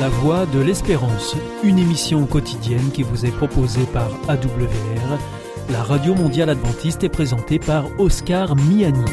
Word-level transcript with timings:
La 0.00 0.08
Voix 0.08 0.46
de 0.46 0.60
l'Espérance, 0.60 1.36
une 1.62 1.78
émission 1.78 2.24
quotidienne 2.24 2.90
qui 2.90 3.02
vous 3.02 3.26
est 3.26 3.36
proposée 3.36 3.84
par 3.92 4.08
AWR, 4.28 5.18
la 5.68 5.82
radio 5.82 6.14
mondiale 6.14 6.48
adventiste 6.48 7.04
est 7.04 7.10
présentée 7.10 7.58
par 7.58 7.84
Oscar 8.00 8.56
Miani. 8.56 9.04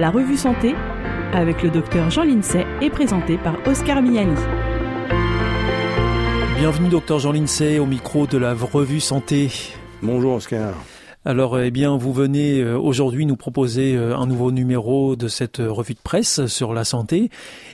La 0.00 0.08
revue 0.08 0.38
Santé 0.38 0.74
avec 1.34 1.62
le 1.62 1.68
docteur 1.68 2.08
Jean 2.08 2.24
Lincey 2.24 2.64
est 2.80 2.88
présentée 2.88 3.36
par 3.36 3.56
Oscar 3.66 4.00
Miani. 4.00 4.40
Bienvenue 6.58 6.88
docteur 6.88 7.18
Jean 7.18 7.32
Lincey 7.32 7.78
au 7.78 7.84
micro 7.84 8.26
de 8.26 8.38
la 8.38 8.54
revue 8.54 9.00
Santé. 9.00 9.50
Bonjour 10.00 10.36
Oscar. 10.36 10.72
Alors, 11.24 11.58
eh 11.58 11.72
bien, 11.72 11.96
vous 11.96 12.12
venez 12.12 12.60
euh, 12.60 12.78
aujourd'hui 12.78 13.26
nous 13.26 13.36
proposer 13.36 13.96
euh, 13.96 14.16
un 14.16 14.26
nouveau 14.26 14.52
numéro 14.52 15.16
de 15.16 15.26
cette 15.26 15.58
euh, 15.58 15.70
revue 15.70 15.94
de 15.94 15.98
presse 15.98 16.46
sur 16.46 16.72
la 16.72 16.84
santé. 16.84 17.28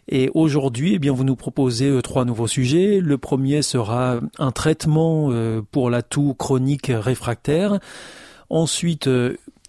Et 0.08 0.30
aujourd'hui, 0.32 0.94
eh 0.94 0.98
bien, 0.98 1.12
vous 1.12 1.24
nous 1.24 1.36
proposez 1.36 2.00
trois 2.02 2.24
nouveaux 2.24 2.46
sujets. 2.46 3.00
Le 3.00 3.18
premier 3.18 3.60
sera 3.60 4.20
un 4.38 4.50
traitement 4.50 5.30
pour 5.70 5.90
la 5.90 6.02
toux 6.02 6.34
chronique 6.34 6.90
réfractaire. 6.92 7.78
Ensuite, 8.50 9.08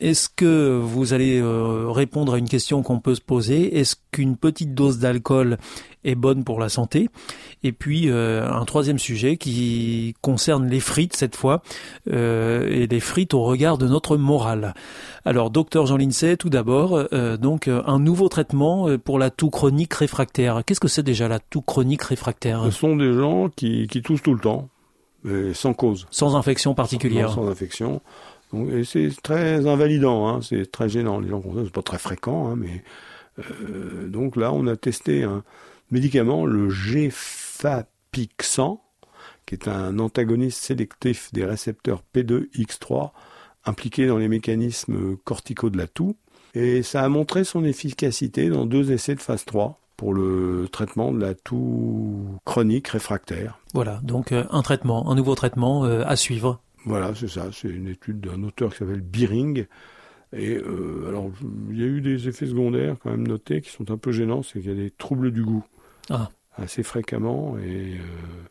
est-ce 0.02 0.28
que 0.28 0.78
vous 0.78 1.14
allez 1.14 1.40
euh, 1.40 1.90
répondre 1.90 2.34
à 2.34 2.38
une 2.38 2.50
question 2.50 2.84
qu'on 2.84 3.00
peut 3.00 3.16
se 3.16 3.22
poser? 3.22 3.80
Est-ce 3.80 3.96
qu'une 4.12 4.36
petite 4.36 4.74
dose 4.74 5.00
d'alcool 5.00 5.58
est 6.04 6.16
bonne 6.16 6.44
pour 6.44 6.60
la 6.60 6.68
santé? 6.68 7.10
Et 7.64 7.72
puis 7.72 8.10
euh, 8.10 8.46
un 8.46 8.66
troisième 8.66 9.00
sujet 9.00 9.38
qui 9.38 10.14
concerne 10.22 10.68
les 10.68 10.82
frites 10.82 11.16
cette 11.16 11.38
fois, 11.38 11.62
euh, 12.12 12.68
et 12.70 12.88
les 12.88 13.00
frites 13.00 13.34
au 13.34 13.44
regard 13.44 13.78
de 13.78 13.88
notre 13.88 14.18
morale. 14.18 14.74
Alors, 15.24 15.50
docteur 15.50 15.86
Jean 15.86 15.96
Lincey, 15.96 16.36
tout 16.36 16.50
d'abord, 16.50 17.08
donc 17.40 17.68
un 17.68 18.00
nouveau 18.00 18.28
traitement 18.28 18.88
pour 19.00 19.18
la 19.18 19.32
toux 19.32 19.50
chronique 19.50 19.94
réfractaire. 19.94 20.64
Qu'est-ce 20.66 20.80
que 20.80 20.88
c'est 20.88 21.04
déjà 21.04 21.28
la 21.28 21.40
toux 21.40 21.62
chronique 21.62 22.04
réfractaire? 22.04 22.64
Ce 22.66 22.72
sont 22.72 22.96
des 22.96 23.14
gens 23.14 23.50
qui, 23.50 23.88
qui 23.88 24.02
toussent 24.02 24.22
tout 24.22 24.36
le 24.36 24.40
temps, 24.40 24.70
sans 25.54 25.74
cause. 25.74 26.06
Sans 26.12 26.36
infection 26.36 26.76
particulière. 26.76 27.32
sans 27.32 27.48
infection 27.48 28.02
c'est 28.86 29.10
très 29.22 29.68
invalidant, 29.68 30.28
hein, 30.28 30.42
c'est 30.42 30.72
très 30.72 30.90
gênant. 30.90 31.20
Les 31.20 31.30
gens 31.30 31.42
ça, 31.42 31.62
c'est 31.64 31.74
pas 31.74 31.82
très 31.82 31.98
fréquent, 31.98 32.50
hein, 32.50 32.56
mais 32.56 32.84
euh, 33.40 34.08
donc 34.08 34.36
là, 34.36 34.52
on 34.52 34.68
a 34.68 34.76
testé 34.76 35.24
un 35.24 35.44
médicament, 35.92 36.46
le 36.46 36.70
Gefapixant, 36.70 38.02
qui 39.46 39.56
est 39.56 39.68
un 39.68 40.00
antagoniste 40.00 40.64
sélectif 40.64 41.32
des 41.34 41.46
récepteurs 41.46 42.02
P2X3 42.16 43.12
impliqués 43.66 44.08
dans 44.08 44.18
les 44.18 44.28
mécanismes 44.28 45.18
corticaux 45.18 45.70
de 45.70 45.78
la 45.78 45.88
toux. 45.88 46.16
Et 46.54 46.84
ça 46.84 47.04
a 47.04 47.10
montré 47.10 47.44
son 47.44 47.66
efficacité 47.66 48.50
dans 48.50 48.66
deux 48.66 48.92
essais 48.92 49.16
de 49.16 49.20
phase 49.20 49.46
3 49.46 49.80
pour 49.98 50.14
le 50.14 50.68
traitement 50.72 51.12
de 51.12 51.20
la 51.20 51.34
toux 51.34 52.40
chronique 52.46 52.88
réfractaire. 52.90 53.60
Voilà, 53.74 54.00
donc 54.04 54.32
euh, 54.32 54.46
un 54.52 54.62
traitement, 54.62 55.10
un 55.10 55.16
nouveau 55.16 55.36
traitement 55.36 55.86
euh, 55.86 56.04
à 56.06 56.16
suivre. 56.16 56.62
Voilà, 56.86 57.14
c'est 57.16 57.28
ça. 57.28 57.48
C'est 57.52 57.70
une 57.70 57.88
étude 57.88 58.22
d'un 58.22 58.44
auteur 58.44 58.72
qui 58.72 58.78
s'appelle 58.78 59.02
Biring. 59.02 59.66
Et 60.34 60.58
euh, 60.58 61.08
alors, 61.08 61.32
il 61.70 61.80
y 61.80 61.84
a 61.84 61.88
eu 61.88 62.02
des 62.02 62.28
effets 62.28 62.46
secondaires 62.46 62.96
quand 63.02 63.12
même 63.12 63.28
notés 63.28 63.62
qui 63.62 63.70
sont 63.70 63.90
un 63.92 63.98
peu 63.98 64.12
gênants, 64.12 64.44
c'est 64.44 64.60
qu'il 64.60 64.70
y 64.70 64.74
a 64.74 64.84
des 64.84 64.92
troubles 64.92 65.32
du 65.32 65.44
goût 65.44 65.64
ah. 66.10 66.30
assez 66.58 66.84
fréquemment 66.84 67.58
et 67.58 67.94
euh, 67.94 68.00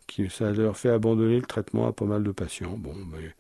qui 0.07 0.31
ça 0.31 0.53
leur 0.53 0.77
fait 0.77 0.89
abandonner 0.89 1.37
le 1.37 1.47
traitement 1.47 1.87
à 1.87 1.93
pas 1.93 2.07
mal 2.07 2.23
de 2.23 2.33
patients. 2.33 2.77
Bon, 2.79 2.95
mais 3.13 3.35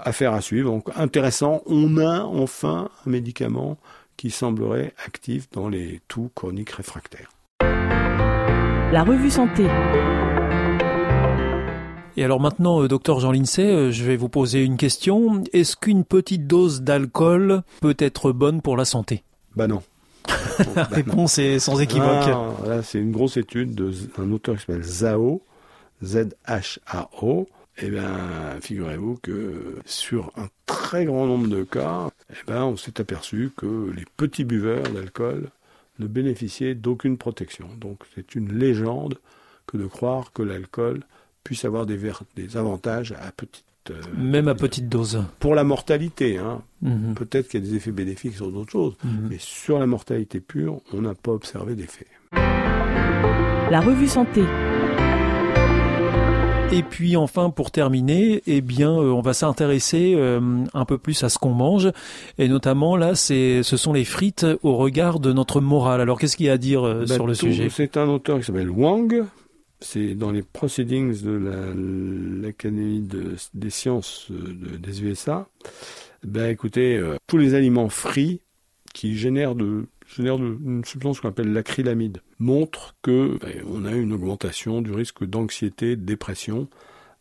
affaire 0.00 0.32
à 0.32 0.40
suivre. 0.40 0.70
Donc 0.70 0.88
intéressant, 0.96 1.62
on 1.66 1.98
a 1.98 2.22
enfin 2.22 2.90
un 3.06 3.10
médicament 3.10 3.78
qui 4.16 4.30
semblerait 4.30 4.94
actif 5.06 5.50
dans 5.50 5.68
les 5.68 6.00
toux 6.08 6.30
chroniques 6.34 6.70
réfractaires. 6.70 7.30
La 7.60 9.04
revue 9.04 9.30
santé. 9.30 9.66
Et 12.18 12.24
alors 12.24 12.40
maintenant, 12.40 12.82
euh, 12.82 12.88
docteur 12.88 13.20
Jean 13.20 13.30
Lincey, 13.30 13.62
euh, 13.62 13.92
je 13.92 14.02
vais 14.02 14.16
vous 14.16 14.28
poser 14.28 14.64
une 14.64 14.76
question. 14.76 15.44
Est-ce 15.52 15.76
qu'une 15.76 16.04
petite 16.04 16.48
dose 16.48 16.82
d'alcool 16.82 17.62
peut 17.80 17.94
être 17.96 18.32
bonne 18.32 18.60
pour 18.60 18.76
la 18.76 18.84
santé? 18.84 19.22
Bah 19.54 19.68
non. 19.68 19.84
la 20.74 20.82
réponse 20.82 21.38
est 21.38 21.60
sans 21.60 21.78
équivoque. 21.78 22.26
là, 22.66 22.82
c'est 22.82 22.98
une 22.98 23.12
grosse 23.12 23.36
étude 23.36 23.76
d'un 23.76 24.32
auteur 24.32 24.56
qui 24.56 24.62
s'appelle 24.62 24.82
Zhao, 24.82 25.42
Z-H-A-O. 26.02 27.46
Eh 27.82 27.88
bien, 27.88 28.10
figurez-vous 28.62 29.20
que 29.22 29.76
sur 29.86 30.32
un 30.36 30.48
très 30.66 31.04
grand 31.04 31.24
nombre 31.24 31.46
de 31.46 31.62
cas, 31.62 32.10
eh 32.32 32.34
ben, 32.48 32.64
on 32.64 32.76
s'est 32.76 33.00
aperçu 33.00 33.52
que 33.56 33.92
les 33.96 34.06
petits 34.16 34.42
buveurs 34.42 34.88
d'alcool 34.88 35.50
ne 36.00 36.08
bénéficiaient 36.08 36.74
d'aucune 36.74 37.16
protection. 37.16 37.68
Donc, 37.80 38.00
c'est 38.16 38.34
une 38.34 38.58
légende 38.58 39.18
que 39.68 39.76
de 39.76 39.86
croire 39.86 40.32
que 40.32 40.42
l'alcool 40.42 41.04
puisse 41.48 41.64
avoir 41.64 41.86
des, 41.86 41.98
des 42.36 42.56
avantages 42.58 43.12
à 43.12 43.32
petite 43.32 43.64
euh, 43.90 43.94
même 44.18 44.48
à 44.48 44.54
petite 44.54 44.86
dose. 44.86 45.24
Pour 45.40 45.54
la 45.54 45.64
mortalité, 45.64 46.36
hein. 46.36 46.60
Mhm. 46.82 47.14
peut-être 47.14 47.48
qu'il 47.48 47.64
y 47.64 47.66
a 47.66 47.66
des 47.66 47.74
effets 47.74 47.90
bénéfiques 47.90 48.34
sur 48.34 48.52
d'autres 48.52 48.70
choses, 48.70 48.96
mhm. 49.02 49.28
mais 49.30 49.36
sur 49.38 49.78
la 49.78 49.86
mortalité 49.86 50.40
pure, 50.40 50.82
on 50.92 51.00
n'a 51.00 51.14
pas 51.14 51.32
observé 51.32 51.74
d'effet. 51.74 52.06
La 52.32 53.80
revue 53.80 54.08
santé. 54.08 54.42
Et 56.70 56.82
puis 56.82 57.16
enfin, 57.16 57.48
pour 57.48 57.70
terminer, 57.70 58.42
eh 58.46 58.60
bien, 58.60 58.90
euh, 58.90 59.10
on 59.10 59.22
va 59.22 59.32
s'intéresser 59.32 60.12
euh, 60.14 60.66
un 60.74 60.84
peu 60.84 60.98
plus 60.98 61.24
à 61.24 61.30
ce 61.30 61.38
qu'on 61.38 61.54
mange, 61.54 61.90
et 62.36 62.46
notamment 62.46 62.94
là, 62.94 63.14
c'est, 63.14 63.62
ce 63.62 63.78
sont 63.78 63.94
les 63.94 64.04
frites 64.04 64.44
au 64.62 64.76
regard 64.76 65.18
de 65.18 65.32
notre 65.32 65.62
morale. 65.62 66.02
Alors, 66.02 66.20
qu'est-ce 66.20 66.36
qu'il 66.36 66.44
y 66.44 66.50
a 66.50 66.52
à 66.52 66.58
dire 66.58 66.82
ben, 66.82 67.06
sur 67.06 67.26
le 67.26 67.32
sujet? 67.32 67.70
C'est 67.70 67.96
un 67.96 68.06
auteur 68.08 68.38
qui 68.38 68.44
s'appelle 68.44 68.68
Wang, 68.68 69.24
c'est 69.80 70.14
dans 70.14 70.30
les 70.30 70.42
proceedings 70.42 71.22
de 71.22 72.42
l'Académie 72.42 73.06
des 73.54 73.70
sciences 73.70 74.30
de, 74.30 74.76
des 74.76 75.02
USA. 75.04 75.48
Ben 76.24 76.50
écoutez, 76.50 76.96
euh, 76.96 77.16
tous 77.26 77.38
les 77.38 77.54
aliments 77.54 77.88
frits 77.88 78.40
qui 78.92 79.16
génèrent 79.16 79.54
une 79.56 80.84
substance 80.84 81.20
qu'on 81.20 81.28
appelle 81.28 81.52
l'acrylamide 81.52 82.22
montrent 82.38 82.96
que 83.02 83.38
ben, 83.40 83.62
on 83.68 83.84
a 83.84 83.92
une 83.92 84.12
augmentation 84.12 84.82
du 84.82 84.92
risque 84.92 85.24
d'anxiété, 85.24 85.94
de 85.94 86.04
dépression 86.04 86.68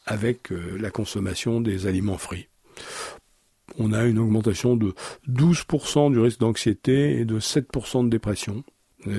avec 0.06 0.52
euh, 0.52 0.78
la 0.80 0.90
consommation 0.90 1.62
des 1.62 1.86
aliments 1.86 2.18
frits. 2.18 2.48
On 3.78 3.94
a 3.94 4.06
une 4.06 4.18
augmentation 4.18 4.76
de 4.76 4.94
12% 5.30 6.12
du 6.12 6.20
risque 6.20 6.40
d'anxiété 6.40 7.20
et 7.20 7.26
de 7.26 7.40
7% 7.40 8.06
de 8.06 8.10
dépression 8.10 8.64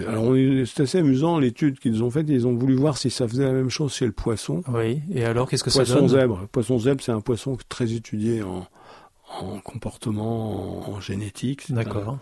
alors 0.09 0.35
c'est 0.67 0.83
assez 0.83 0.99
amusant 0.99 1.39
l'étude 1.39 1.79
qu'ils 1.79 2.03
ont 2.03 2.11
faite. 2.11 2.27
Ils 2.29 2.47
ont 2.47 2.55
voulu 2.55 2.75
voir 2.75 2.99
si 2.99 3.11
ça 3.11 3.27
faisait 3.29 3.45
la 3.45 3.53
même 3.53 3.71
chose 3.71 3.95
chez 3.95 4.07
le 4.07 4.13
poisson. 4.13 4.63
Oui. 4.69 5.01
Et 5.13 5.25
alors 5.25 5.49
qu'est-ce 5.49 5.65
que 5.65 5.71
ça 5.71 5.85
donne 5.85 5.99
Poisson 5.99 6.09
zèbre. 6.09 6.49
Poisson 6.53 6.79
zèbre, 6.79 7.03
c'est 7.03 7.13
un 7.13 7.21
poisson 7.21 7.57
très 7.69 7.93
étudié 7.93 8.43
en, 8.43 8.67
en 9.41 9.59
comportement, 9.61 10.91
en, 10.91 11.01
génétique. 11.01 11.73
D'accord. 11.73 12.19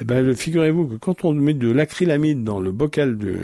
Eh 0.00 0.04
ben, 0.04 0.34
figurez-vous 0.34 0.86
que 0.86 0.94
quand 0.96 1.24
on 1.24 1.32
met 1.34 1.54
de 1.54 1.70
l'acrylamide 1.70 2.42
dans 2.42 2.60
le 2.60 2.72
bocal 2.72 3.16
du, 3.16 3.38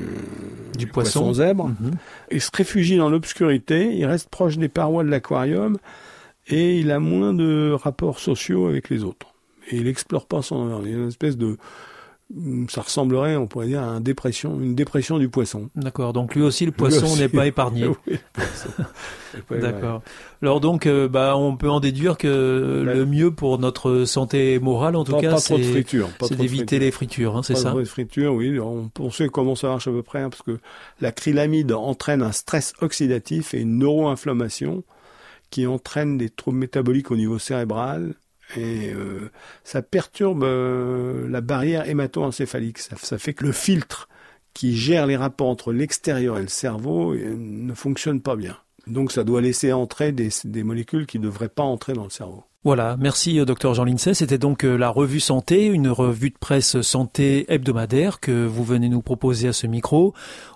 du, 0.77 0.87
poisson, 0.87 1.33
zèbre, 1.33 1.69
mhm. 1.69 1.93
il 2.31 2.41
se 2.41 2.51
réfugie 2.53 2.97
dans 2.97 3.09
l'obscurité, 3.09 3.95
il 3.95 4.05
reste 4.05 4.29
proche 4.29 4.59
des 4.59 4.69
parois 4.69 5.05
de 5.05 5.11
l'aquarium 5.11 5.79
et 6.49 6.79
il 6.79 6.91
a 6.91 6.99
moins 6.99 7.33
de 7.33 7.73
rapports 7.73 8.19
sociaux 8.19 8.67
avec 8.67 8.89
les 8.89 9.05
autres. 9.05 9.29
Et 9.71 9.77
il 9.77 9.85
n'explore 9.85 10.27
pas 10.27 10.43
son 10.43 10.57
environnement. 10.57 10.87
Il 10.87 10.91
y 10.91 10.95
a 10.95 10.99
une 10.99 11.09
espèce 11.09 11.37
de, 11.37 11.57
ça 12.69 12.83
ressemblerait, 12.83 13.37
on 13.37 13.49
pourrait 13.49 13.67
dire, 13.67 13.83
à 13.83 13.97
une 13.97 14.03
dépression, 14.03 14.61
une 14.61 14.75
dépression 14.75 15.19
du 15.19 15.29
poisson. 15.29 15.69
D'accord. 15.75 16.13
Donc 16.13 16.35
lui 16.35 16.43
aussi, 16.43 16.65
le 16.67 16.73
poisson 16.73 17.17
n'est 17.17 17.29
pas 17.29 17.47
épargné. 17.47 17.89
D'accord. 19.51 20.03
Alors 20.41 20.61
donc, 20.61 20.87
euh, 20.87 21.09
bah, 21.09 21.37
on 21.37 21.57
peut 21.57 21.69
en 21.69 21.81
déduire 21.81 22.17
que 22.17 22.83
le 22.87 23.07
mieux 23.07 23.33
pour 23.33 23.59
notre 23.59 24.05
santé 24.05 24.59
morale, 24.59 24.97
en 24.97 25.05
tout 25.05 25.17
cas, 25.17 25.39
c'est 25.39 25.57
d'éviter 26.37 26.79
les 26.79 26.91
fritures, 26.91 27.37
hein, 27.37 27.43
c'est 27.43 27.57
ça. 27.57 27.73
Pas 27.73 27.79
de 27.79 27.85
friture, 27.85 28.35
oui. 28.35 28.59
On, 28.61 29.11
sait 29.11 29.29
comment 29.29 29.57
ça 29.57 29.69
marche 29.69 29.89
à 29.89 29.91
peu 29.91 30.03
près, 30.03 30.21
hein, 30.21 30.31
parce 30.31 30.43
que 30.43 30.59
l'acrylamide 31.01 31.73
entraîne 31.73 32.23
un 32.23 32.33
stress 32.33 32.75
oxydatif 32.81 33.55
et 33.55 33.61
une 33.61 33.79
neuroinflammation 33.79 34.85
qui 35.51 35.67
entraîne 35.67 36.17
des 36.17 36.31
troubles 36.31 36.59
métaboliques 36.59 37.11
au 37.11 37.17
niveau 37.17 37.39
cérébral 37.39 38.15
et 38.57 38.93
euh, 38.93 39.31
ça 39.65 39.83
perturbe 39.83 40.45
euh, 40.45 41.29
la 41.29 41.41
barrière 41.41 41.89
hémato-encéphalique. 41.89 42.79
Ça, 42.79 43.19
fait 43.19 43.35
que 43.35 43.45
le 43.45 43.53
filtre 43.53 44.09
qui 44.55 44.77
gère 44.77 45.07
les 45.07 45.17
rapports 45.17 45.49
entre 45.49 45.73
l'extérieur 45.73 46.39
et 46.39 46.43
le 46.43 46.49
cerveau 46.49 47.13
euh, 47.13 47.35
ne 47.37 47.75
fonctionne 47.75 48.21
pas 48.21 48.37
bien. 48.37 48.57
Donc 48.87 49.13
ça 49.13 49.25
doit 49.25 49.41
laisser 49.41 49.73
entrer 49.73 50.13
des, 50.13 50.31
des 50.45 50.63
molécules 50.65 51.07
qui 51.07 51.19
ne 51.19 51.25
devraient 51.25 51.49
pas 51.49 51.63
entrer 51.63 51.93
dans 51.93 52.05
le 52.05 52.11
cerveau. 52.11 52.45
Voilà, 52.63 52.99
merci 53.01 53.41
euh, 53.41 53.47
docteur 53.47 53.73
Jean 53.73 53.85
Lincey. 53.85 54.13
C'était 54.13 54.37
donc 54.37 54.65
euh, 54.65 54.77
la 54.77 54.91
revue 54.91 55.19
santé, 55.19 55.65
une 55.65 55.89
revue 55.89 56.29
de 56.29 56.37
presse 56.39 56.83
santé 56.83 57.47
hebdomadaire 57.49 58.21
que 58.21 58.45
vous 58.45 58.65
venez 58.65 58.91
nous 58.91 59.01
proposer 59.01 59.49
à 59.49 59.55
ce 59.55 59.67
micro. 59.67 60.13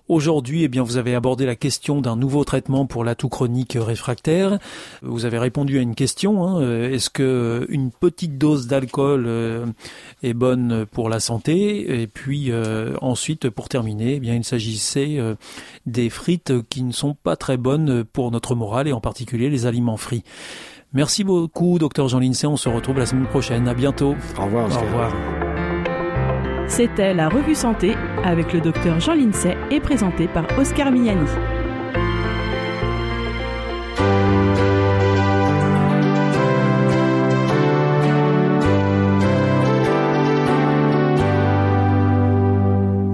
Aujourd'hui, 0.07 0.65
eh 0.65 0.69
bien, 0.69 0.83
vous 0.83 0.99
avez 0.99 1.15
abordé 1.15 1.47
la 1.47 1.57
question 1.57 2.03
d'un 2.03 2.15
nouveau 2.15 2.45
traitement 2.45 2.85
pour 2.85 3.05
la 3.05 3.15
toux 3.15 3.31
chronique 3.31 3.79
réfractaire. 3.81 4.59
Vous 5.01 5.25
avez 5.25 5.39
répondu 5.39 5.79
à 5.79 5.81
une 5.81 5.95
question. 5.95 6.45
Hein, 6.45 6.61
euh, 6.61 6.93
Est-ce 6.93 7.09
que 7.09 7.65
une 7.71 7.91
petite 7.91 8.37
dose 8.37 8.67
d'alcool 8.67 9.27
est 10.23 10.35
bonne 10.35 10.85
pour 10.85 11.09
la 11.09 11.21
santé? 11.21 12.03
Et 12.03 12.07
puis 12.07 12.53
ensuite, 13.01 13.49
pour 13.49 13.71
terminer, 13.71 14.17
eh 14.17 14.21
bien, 14.21 14.35
il 14.35 14.45
s'agissait 14.45 15.19
des 15.87 16.11
frites 16.11 16.53
qui 16.69 16.83
ne 16.83 16.93
sont 16.93 17.15
pas 17.15 17.37
très 17.37 17.57
bonnes 17.57 18.05
pour 18.05 18.31
notre 18.31 18.55
morale 18.55 18.89
et 18.89 18.93
en 18.93 19.01
particulier 19.01 19.49
les 19.49 19.65
aliments 19.65 19.97
frits. 19.97 20.23
Merci 20.95 21.25
beaucoup, 21.25 21.81
docteur 21.81 22.07
Jean 22.07 22.21
Lincey. 22.21 22.47
On 22.47 22.57
se 22.57 22.69
retrouve 22.69 22.99
la 22.99 23.07
semaine 23.07 23.27
prochaine. 23.27 23.67
À 23.67 23.75
bientôt. 23.75 24.15
Au 24.39 24.45
revoir. 24.45 24.71
Au 24.71 24.81
revoir. 24.81 25.13
C'était 26.69 27.13
la 27.13 27.29
revue 27.29 27.57
santé 27.57 27.97
avec 28.23 28.53
le 28.53 28.61
docteur 28.61 29.01
Jean 29.01 29.15
Lincey 29.15 29.57
et 29.73 29.81
présenté 29.81 30.29
par 30.29 30.47
Oscar 30.57 30.93
Miani. 30.93 31.29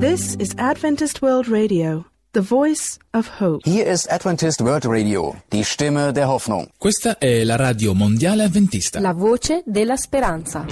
This 0.00 0.36
is 0.38 0.54
Adventist 0.58 1.22
World 1.22 1.48
Radio. 1.48 2.09
The 2.32 2.42
Voice 2.42 2.96
of 3.12 3.40
Hope. 3.40 3.68
Hier 3.68 3.86
ist 3.88 4.08
Adventist 4.08 4.60
World 4.60 4.86
Radio, 4.86 5.34
die 5.50 5.64
Stimme 5.64 6.12
der 6.12 6.28
Hoffnung. 6.28 6.68
Questa 6.78 7.18
è 7.18 7.42
la 7.42 7.56
radio 7.56 7.92
mondiale 7.92 8.44
avventista. 8.44 9.00
La 9.00 9.12
voce 9.12 9.64
della 9.66 9.96
speranza. 9.96 10.64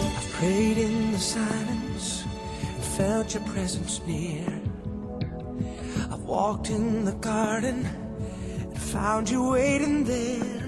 I've 0.00 0.32
prayed 0.40 0.78
in 0.78 1.12
the 1.12 1.20
silence, 1.20 2.24
felt 2.96 3.32
your 3.32 3.44
presence 3.44 4.00
near. 4.08 4.42
I've 6.10 6.24
walked 6.26 6.68
in 6.68 7.04
the 7.04 7.14
garden 7.20 8.01
found 8.92 9.30
you 9.30 9.42
waiting 9.48 10.04
there. 10.04 10.60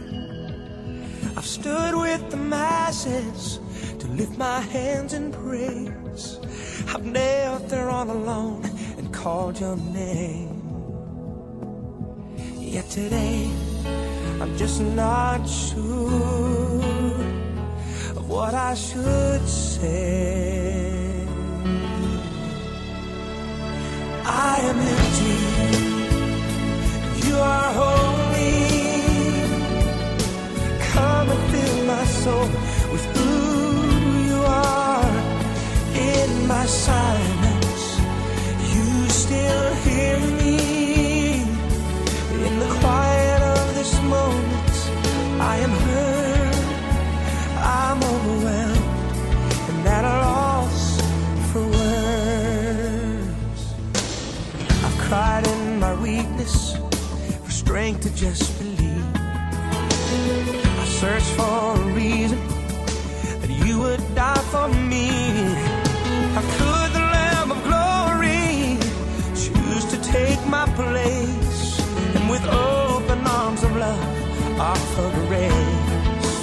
I've 1.37 1.44
stood 1.44 1.94
with 1.94 2.31
the 2.31 2.38
masses 2.38 3.61
to 3.99 4.06
lift 4.06 4.38
my 4.38 4.61
hands 4.61 5.12
in 5.12 5.31
praise. 5.31 6.41
I've 6.88 7.05
knelt 7.05 7.69
there 7.69 7.91
all 7.91 8.11
alone 8.11 8.65
and 8.97 9.12
called 9.12 9.61
your 9.61 9.76
name. 9.76 10.62
Yet 12.59 12.88
today, 12.88 13.50
I'm 14.41 14.56
just 14.56 14.81
not 14.81 15.47
sure 15.47 16.81
of 18.17 18.26
what 18.26 18.55
I 18.55 18.73
should 18.75 19.47
say. 19.47 21.26
I 24.25 24.56
am 24.71 24.79
empty. 24.94 25.37
You 27.29 27.37
are 27.37 27.73
holy. 27.75 28.13
Soul 32.25 32.49
with 32.93 33.05
who 33.17 33.32
you 34.29 34.41
are. 34.47 35.15
In 35.94 36.31
my 36.55 36.65
silence, 36.65 37.85
you 38.75 38.87
still 39.25 39.69
hear 39.87 40.17
me. 40.41 40.56
In 42.47 42.55
the 42.65 42.71
quiet 42.81 43.43
of 43.56 43.65
this 43.79 43.93
moment, 44.17 44.75
I 45.53 45.55
am 45.67 45.75
hurt. 45.87 46.59
I'm 47.82 48.00
overwhelmed 48.15 49.17
and 49.69 49.87
at 49.97 50.05
a 50.15 50.17
loss 50.26 50.81
for 51.50 51.65
words. 51.79 53.62
I've 54.87 54.99
cried 55.06 55.44
in 55.55 55.79
my 55.79 55.94
weakness 56.06 56.56
for 57.44 57.50
strength 57.50 58.00
to 58.05 58.11
just. 58.17 58.54
I 61.05 61.19
searched 61.19 61.37
for 61.37 61.77
a 61.77 61.85
reason 61.93 62.39
that 63.41 63.51
you 63.51 63.79
would 63.79 64.03
die 64.15 64.45
for 64.53 64.69
me. 64.69 65.09
How 66.35 66.45
could 66.56 66.93
the 66.97 67.05
Lamb 67.15 67.51
of 67.53 67.61
Glory 67.69 68.79
choose 69.37 69.85
to 69.93 69.99
take 70.03 70.41
my 70.47 70.65
place 70.81 71.79
and 72.17 72.31
with 72.31 72.45
open 72.47 73.19
arms 73.27 73.62
of 73.65 73.77
love 73.77 74.59
offer 74.59 75.11
grace? 75.29 76.37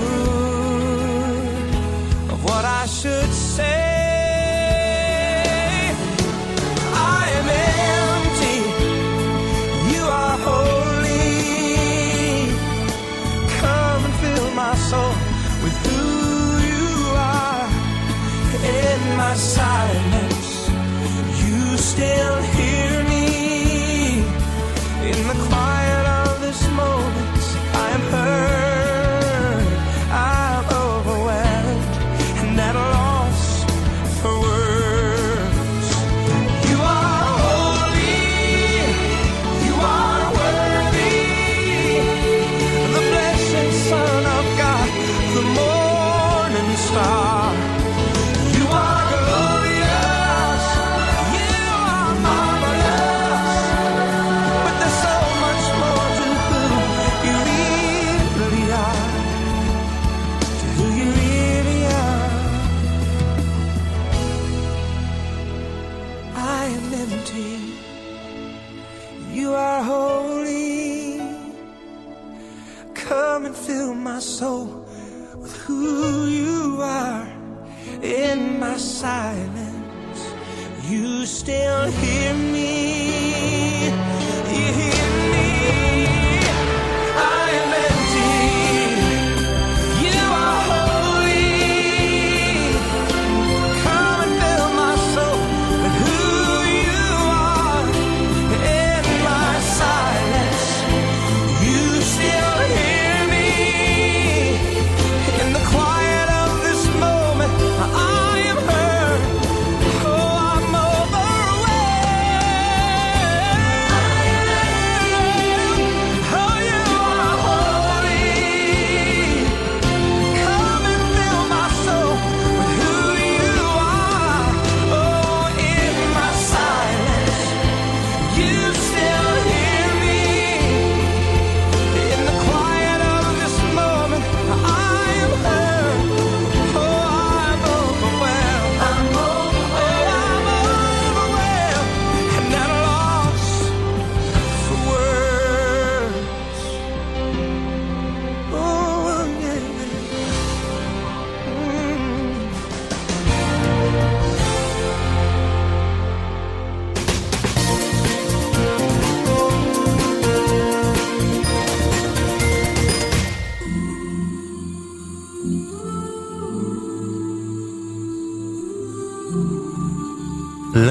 of 2.33 2.43
what 2.43 2.65
I 2.65 2.87
should 2.87 3.31
say. 3.31 3.94
Still 21.95 22.44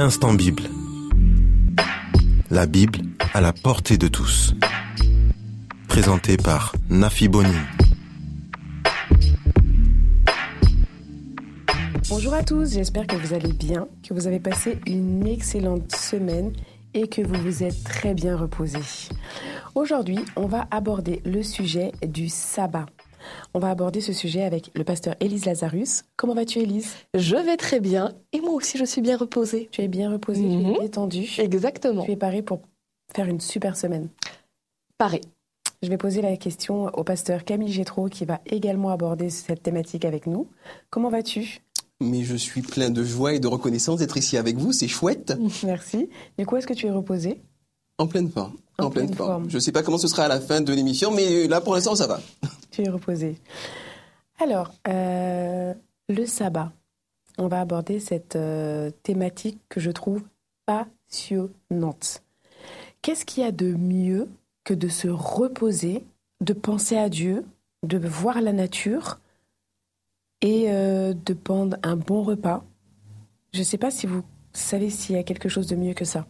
L'instant 0.04 0.34
Bible. 0.34 0.64
La 2.50 2.66
Bible 2.66 2.99
à 3.32 3.40
la 3.40 3.54
portée 3.54 3.96
de 3.96 4.06
tous. 4.06 4.52
Présenté 5.88 6.37
par 6.37 6.75
Nafi 6.90 7.26
Boni. 7.26 7.56
Bonjour 12.11 12.34
à 12.34 12.42
tous, 12.42 12.75
j'espère 12.75 13.06
que 13.06 13.16
vous 13.16 13.32
allez 13.32 13.54
bien, 13.54 13.88
que 14.06 14.12
vous 14.12 14.26
avez 14.26 14.40
passé 14.40 14.78
une 14.87 15.26
excellente 15.26 15.90
semaine 15.96 16.52
et 16.92 17.08
que 17.08 17.23
vous 17.23 17.40
vous 17.40 17.62
êtes 17.62 17.82
très 17.82 18.12
bien 18.12 18.37
reposés. 18.37 19.08
Aujourd'hui, 19.75 20.18
on 20.37 20.46
va 20.46 20.68
aborder 20.70 21.23
le 21.25 21.42
sujet 21.42 21.92
du 22.06 22.28
sabbat. 22.28 22.84
On 23.54 23.59
va 23.59 23.71
aborder 23.71 24.00
ce 24.00 24.12
sujet 24.12 24.43
avec 24.43 24.71
le 24.75 24.85
pasteur 24.85 25.14
Élise 25.21 25.45
Lazarus. 25.45 26.02
Comment 26.16 26.35
vas-tu 26.35 26.59
Élise? 26.61 26.95
Je 27.14 27.37
vais 27.37 27.57
très 27.57 27.81
bien 27.81 28.12
et 28.33 28.40
moi 28.40 28.52
aussi 28.54 28.78
je 28.78 28.85
suis 28.85 29.00
bien 29.00 29.16
reposée. 29.16 29.69
Tu 29.73 29.83
es 29.83 29.88
bien 29.88 30.11
reposée, 30.11 30.43
tu 30.43 30.71
es 30.71 30.81
détendue. 30.81 31.28
Exactement. 31.38 32.04
Tu 32.04 32.12
es 32.12 32.16
parée 32.16 32.43
pour 32.43 32.61
faire 33.14 33.26
une 33.26 33.40
super 33.40 33.76
semaine. 33.76 34.09
Pareil. 34.99 35.23
Je 35.83 35.88
vais 35.90 35.99
poser 35.99 36.23
la 36.23 36.37
question 36.38 36.87
au 36.95 37.04
pasteur 37.04 37.45
Camille 37.45 37.71
Gétraud 37.73 38.09
qui 38.09 38.25
va 38.25 38.40
également 38.47 38.88
aborder 38.90 39.28
cette 39.28 39.62
thématique 39.62 40.04
avec 40.07 40.26
nous. 40.26 40.49
Comment 40.90 41.11
vas-tu? 41.11 41.61
Mais 42.00 42.23
je 42.25 42.37
suis 42.37 42.62
plein 42.62 42.90
de 42.90 43.04
joie 43.04 43.35
et 43.35 43.38
de 43.38 43.47
reconnaissance 43.47 43.99
d'être 43.99 44.16
ici 44.16 44.37
avec 44.37 44.57
vous, 44.57 44.73
c'est 44.73 44.88
chouette. 44.88 45.35
Merci. 45.64 46.09
Du 46.38 46.47
coup, 46.47 46.57
est-ce 46.57 46.66
que 46.66 46.73
tu 46.75 46.87
es 46.87 46.90
reposée? 46.90 47.40
En 47.99 48.07
pleine 48.07 48.31
forme. 48.31 48.54
En 48.78 48.87
En, 48.87 48.90
pleine, 48.90 49.07
pleine 49.07 49.16
forme. 49.16 49.31
forme. 49.31 49.50
Je 49.50 49.59
sais 49.59 49.71
pas 49.73 49.83
comment 49.83 49.99
ce 49.99 50.09
sera 50.09 50.25
à 50.25 50.28
la 50.28 50.40
fin 50.40 50.61
de 50.61 50.73
l'émission, 50.73 51.12
mais 51.12 51.47
là 51.47 51.61
pour 51.61 51.75
l'instant 51.75 51.95
ça 51.95 52.07
va. 52.07 52.21
Tu 52.75 52.83
es 52.83 52.88
reposée. 52.88 53.37
Alors, 54.40 54.73
euh, 54.88 55.75
le 56.09 56.26
sabbat. 56.26 56.73
On 57.38 57.47
va 57.47 57.61
aborder 57.61 58.00
cette 58.00 58.35
euh, 58.35 58.90
thématique 59.04 59.61
que 59.69 59.78
je 59.78 59.93
trouve 59.93 60.25
passionnante. 60.66 62.25
Qu'est-ce 63.00 63.25
qu'il 63.25 63.45
y 63.45 63.47
a 63.47 63.52
de 63.52 63.75
mieux 63.75 64.28
que 64.64 64.75
de 64.75 64.88
se 64.88 65.07
reposer, 65.07 66.02
de 66.40 66.52
penser 66.52 66.97
à 66.97 67.09
Dieu, 67.09 67.45
de 67.85 67.97
voir 67.97 68.40
la 68.40 68.52
nature 68.52 69.21
et 70.40 70.64
euh, 70.66 71.14
de 71.14 71.33
prendre 71.33 71.76
un 71.85 71.95
bon 71.95 72.25
repas? 72.25 72.64
Je 73.52 73.61
ne 73.61 73.64
sais 73.64 73.78
pas 73.78 73.93
si 73.93 74.09
vous 74.09 74.25
savez 74.52 74.90
s'il 74.90 75.14
y 75.14 75.19
a 75.19 75.23
quelque 75.23 75.49
chose 75.49 75.69
de 75.69 75.76
mieux 75.76 75.95
que 75.95 76.04
ça. 76.04 76.26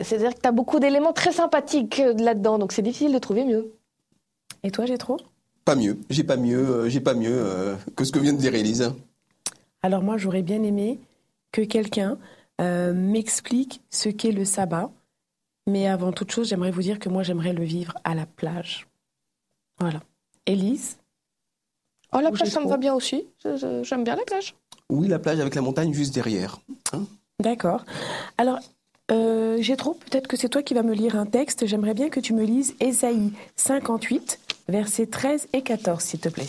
C'est-à-dire 0.00 0.32
que 0.32 0.40
tu 0.40 0.48
as 0.48 0.52
beaucoup 0.52 0.78
d'éléments 0.78 1.12
très 1.12 1.32
sympathiques 1.32 2.00
là-dedans, 2.18 2.60
donc 2.60 2.70
c'est 2.70 2.82
difficile 2.82 3.12
de 3.12 3.18
trouver 3.18 3.44
mieux. 3.44 3.72
Et 4.62 4.70
toi, 4.70 4.86
j'ai 4.86 4.98
trop 4.98 5.18
Pas 5.64 5.74
mieux. 5.76 5.98
J'ai 6.10 6.24
pas 6.24 6.36
mieux. 6.36 6.58
euh, 6.68 6.88
J'ai 6.88 7.00
pas 7.00 7.14
mieux 7.14 7.32
euh, 7.34 7.76
que 7.96 8.04
ce 8.04 8.12
que 8.12 8.18
vient 8.18 8.32
de 8.32 8.38
dire 8.38 8.54
Élise. 8.54 8.92
Alors 9.82 10.02
moi, 10.02 10.16
j'aurais 10.16 10.42
bien 10.42 10.62
aimé 10.62 10.98
que 11.52 11.62
quelqu'un 11.62 12.18
euh, 12.60 12.92
m'explique 12.92 13.80
ce 13.90 14.08
qu'est 14.08 14.32
le 14.32 14.44
sabbat. 14.44 14.90
Mais 15.68 15.86
avant 15.86 16.12
toute 16.12 16.30
chose, 16.32 16.48
j'aimerais 16.48 16.70
vous 16.70 16.82
dire 16.82 16.98
que 16.98 17.08
moi, 17.08 17.22
j'aimerais 17.22 17.52
le 17.52 17.62
vivre 17.64 17.94
à 18.04 18.14
la 18.14 18.26
plage. 18.26 18.86
Voilà. 19.78 20.00
Élise? 20.46 20.96
Oh, 22.12 22.20
la 22.20 22.30
plage, 22.30 22.48
ça 22.48 22.60
me 22.60 22.68
va 22.68 22.78
bien 22.78 22.94
aussi. 22.94 23.26
J'aime 23.44 24.02
bien 24.04 24.16
la 24.16 24.24
plage. 24.24 24.54
Oui, 24.88 25.08
la 25.08 25.18
plage 25.18 25.38
avec 25.40 25.54
la 25.54 25.60
montagne 25.60 25.92
juste 25.92 26.14
derrière. 26.14 26.58
D'accord. 27.38 27.84
Alors, 28.38 28.58
euh, 29.10 29.58
j'ai 29.60 29.76
trop, 29.76 29.92
peut-être 29.92 30.26
que 30.26 30.38
c'est 30.38 30.48
toi 30.48 30.62
qui 30.62 30.72
vas 30.72 30.82
me 30.82 30.94
lire 30.94 31.16
un 31.16 31.26
texte. 31.26 31.66
J'aimerais 31.66 31.92
bien 31.92 32.08
que 32.08 32.18
tu 32.18 32.32
me 32.32 32.44
lises 32.44 32.74
Ésaïe 32.80 33.32
58, 33.56 34.38
versets 34.68 35.06
13 35.06 35.48
et 35.52 35.62
14, 35.62 36.02
s'il 36.02 36.20
te 36.20 36.28
plaît. 36.28 36.48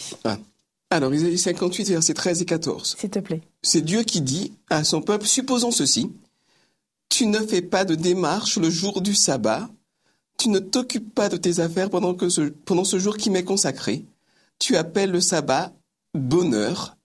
Alors, 0.90 1.14
Isaïe 1.14 1.38
58, 1.38 1.90
versets 1.90 2.14
13 2.14 2.42
et 2.42 2.46
14. 2.46 2.96
S'il 3.00 3.10
te 3.10 3.20
plaît. 3.20 3.42
C'est 3.62 3.82
Dieu 3.82 4.04
qui 4.04 4.22
dit 4.22 4.54
à 4.70 4.84
son 4.84 5.02
peuple, 5.02 5.26
supposons 5.26 5.72
ceci, 5.72 6.12
tu 7.10 7.26
ne 7.26 7.40
fais 7.40 7.62
pas 7.62 7.86
de 7.86 7.96
démarche 7.96 8.58
le 8.58 8.70
jour 8.70 9.02
du 9.02 9.16
sabbat, 9.16 9.70
tu 10.38 10.50
ne 10.50 10.60
t'occupes 10.60 11.14
pas 11.14 11.30
de 11.30 11.38
tes 11.38 11.60
affaires 11.60 11.90
pendant, 11.90 12.14
que 12.14 12.30
ce, 12.30 12.42
pendant 12.42 12.86
ce 12.86 12.98
jour 12.98 13.18
qui 13.18 13.30
m'est 13.30 13.44
consacré, 13.44 14.06
tu 14.58 14.76
appelles 14.78 15.12
le 15.12 15.22
sabbat 15.22 15.74
bonheur, 16.14 16.96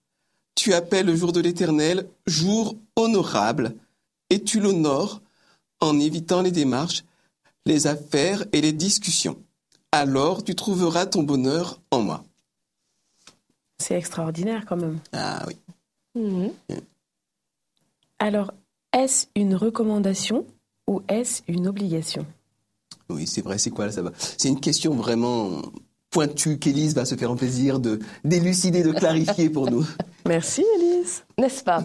tu 0.55 0.73
appelles 0.73 1.05
le 1.05 1.15
jour 1.15 1.31
de 1.31 1.41
l'éternel 1.41 2.07
jour 2.25 2.75
honorable, 2.95 3.75
et 4.29 4.41
tu 4.41 4.59
l'honores 4.59 5.21
en 5.79 5.99
évitant 5.99 6.41
les 6.41 6.51
démarches, 6.51 7.03
les 7.65 7.87
affaires 7.87 8.45
et 8.51 8.61
les 8.61 8.73
discussions. 8.73 9.37
Alors 9.95 10.43
tu 10.43 10.55
trouveras 10.55 11.05
ton 11.05 11.23
bonheur 11.23 11.79
en 11.89 12.01
moi. 12.01 12.25
C'est 13.77 13.95
extraordinaire 13.95 14.65
quand 14.67 14.75
même. 14.75 14.99
Ah 15.13 15.45
oui. 15.47 15.55
Mhm. 16.15 16.51
Alors, 18.19 18.51
est-ce 18.91 19.27
une 19.37 19.55
recommandation 19.55 20.45
ou 20.85 21.01
est-ce 21.07 21.43
une 21.47 21.67
obligation? 21.67 22.25
Oui, 23.07 23.25
c'est 23.25 23.41
vrai, 23.41 23.57
c'est 23.57 23.69
quoi 23.69 23.85
le 23.85 23.91
sabbat 23.93 24.11
C'est 24.17 24.49
une 24.49 24.59
question 24.59 24.95
vraiment 24.95 25.61
pointue 26.09 26.59
qu'Élise 26.59 26.93
va 26.93 27.05
se 27.05 27.15
faire 27.15 27.31
un 27.31 27.37
plaisir 27.37 27.79
de 27.79 27.99
d'élucider, 28.25 28.83
de 28.83 28.91
clarifier 28.91 29.49
pour 29.49 29.71
nous. 29.71 29.85
Merci, 30.27 30.65
Élise. 30.75 31.23
N'est-ce 31.37 31.63
pas? 31.63 31.81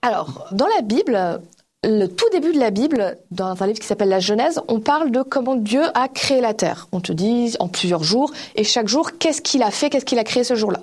Alors, 0.00 0.46
dans 0.52 0.68
la 0.76 0.82
Bible, 0.82 1.40
le 1.86 2.08
tout 2.08 2.28
début 2.30 2.52
de 2.52 2.58
la 2.58 2.70
Bible, 2.70 3.16
dans 3.30 3.62
un 3.62 3.66
livre 3.66 3.78
qui 3.78 3.86
s'appelle 3.86 4.08
la 4.08 4.18
Genèse, 4.18 4.60
on 4.66 4.80
parle 4.80 5.12
de 5.12 5.22
comment 5.22 5.54
Dieu 5.54 5.82
a 5.94 6.08
créé 6.08 6.40
la 6.40 6.52
terre. 6.52 6.88
On 6.90 7.00
te 7.00 7.12
dit 7.12 7.54
en 7.60 7.68
plusieurs 7.68 8.02
jours, 8.02 8.32
et 8.56 8.64
chaque 8.64 8.88
jour, 8.88 9.12
qu'est-ce 9.18 9.40
qu'il 9.40 9.62
a 9.62 9.70
fait, 9.70 9.88
qu'est-ce 9.88 10.04
qu'il 10.04 10.18
a 10.18 10.24
créé 10.24 10.42
ce 10.42 10.56
jour-là. 10.56 10.80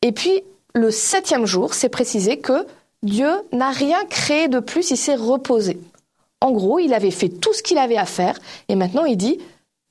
Et 0.00 0.12
puis, 0.12 0.42
le 0.74 0.90
septième 0.90 1.44
jour, 1.44 1.74
c'est 1.74 1.90
précisé 1.90 2.38
que 2.38 2.66
Dieu 3.02 3.30
n'a 3.52 3.70
rien 3.70 4.02
créé 4.08 4.48
de 4.48 4.60
plus, 4.60 4.90
il 4.90 4.96
s'est 4.96 5.14
reposé. 5.14 5.78
En 6.40 6.52
gros, 6.52 6.78
il 6.78 6.94
avait 6.94 7.10
fait 7.10 7.28
tout 7.28 7.52
ce 7.52 7.62
qu'il 7.62 7.76
avait 7.76 7.98
à 7.98 8.06
faire, 8.06 8.38
et 8.70 8.76
maintenant 8.76 9.04
il 9.04 9.18
dit, 9.18 9.38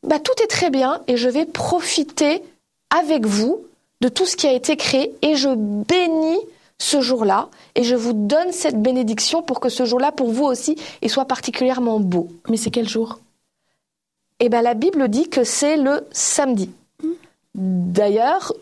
bah, 0.02 0.18
tout 0.18 0.34
est 0.42 0.48
très 0.48 0.72
bien, 0.72 1.02
et 1.08 1.16
je 1.16 1.30
vais 1.30 1.46
profiter 1.46 2.42
avec 2.90 3.28
vous 3.28 3.62
de 4.02 4.10
tout 4.10 4.26
ce 4.26 4.36
qui 4.36 4.48
a 4.48 4.54
été 4.54 4.78
créé, 4.78 5.14
et 5.22 5.36
je 5.36 5.50
bénis 5.50 6.40
ce 6.80 7.02
jour-là, 7.02 7.50
et 7.76 7.84
je 7.84 7.96
vous 7.96 8.14
donne 8.14 8.52
cette 8.52 8.82
bénédiction 8.82 9.44
pour 9.44 9.60
que 9.60 9.70
ce 9.70 9.86
jour-là, 9.86 10.12
pour 10.12 10.32
vous 10.32 10.46
aussi, 10.46 10.78
il 11.02 11.10
soit 11.10 11.26
particulièrement 11.26 12.00
beau. 12.00 12.30
Mais 12.50 12.58
c'est 12.58 12.72
quel 12.72 12.88
jour? 12.88 13.20
Eh 14.40 14.48
ben, 14.50 14.62
la 14.62 14.74
Bible 14.74 15.10
dit 15.10 15.30
que 15.30 15.44
c'est 15.44 15.76
le 15.76 16.08
samedi. 16.12 16.72
D'ailleurs, 17.54 18.54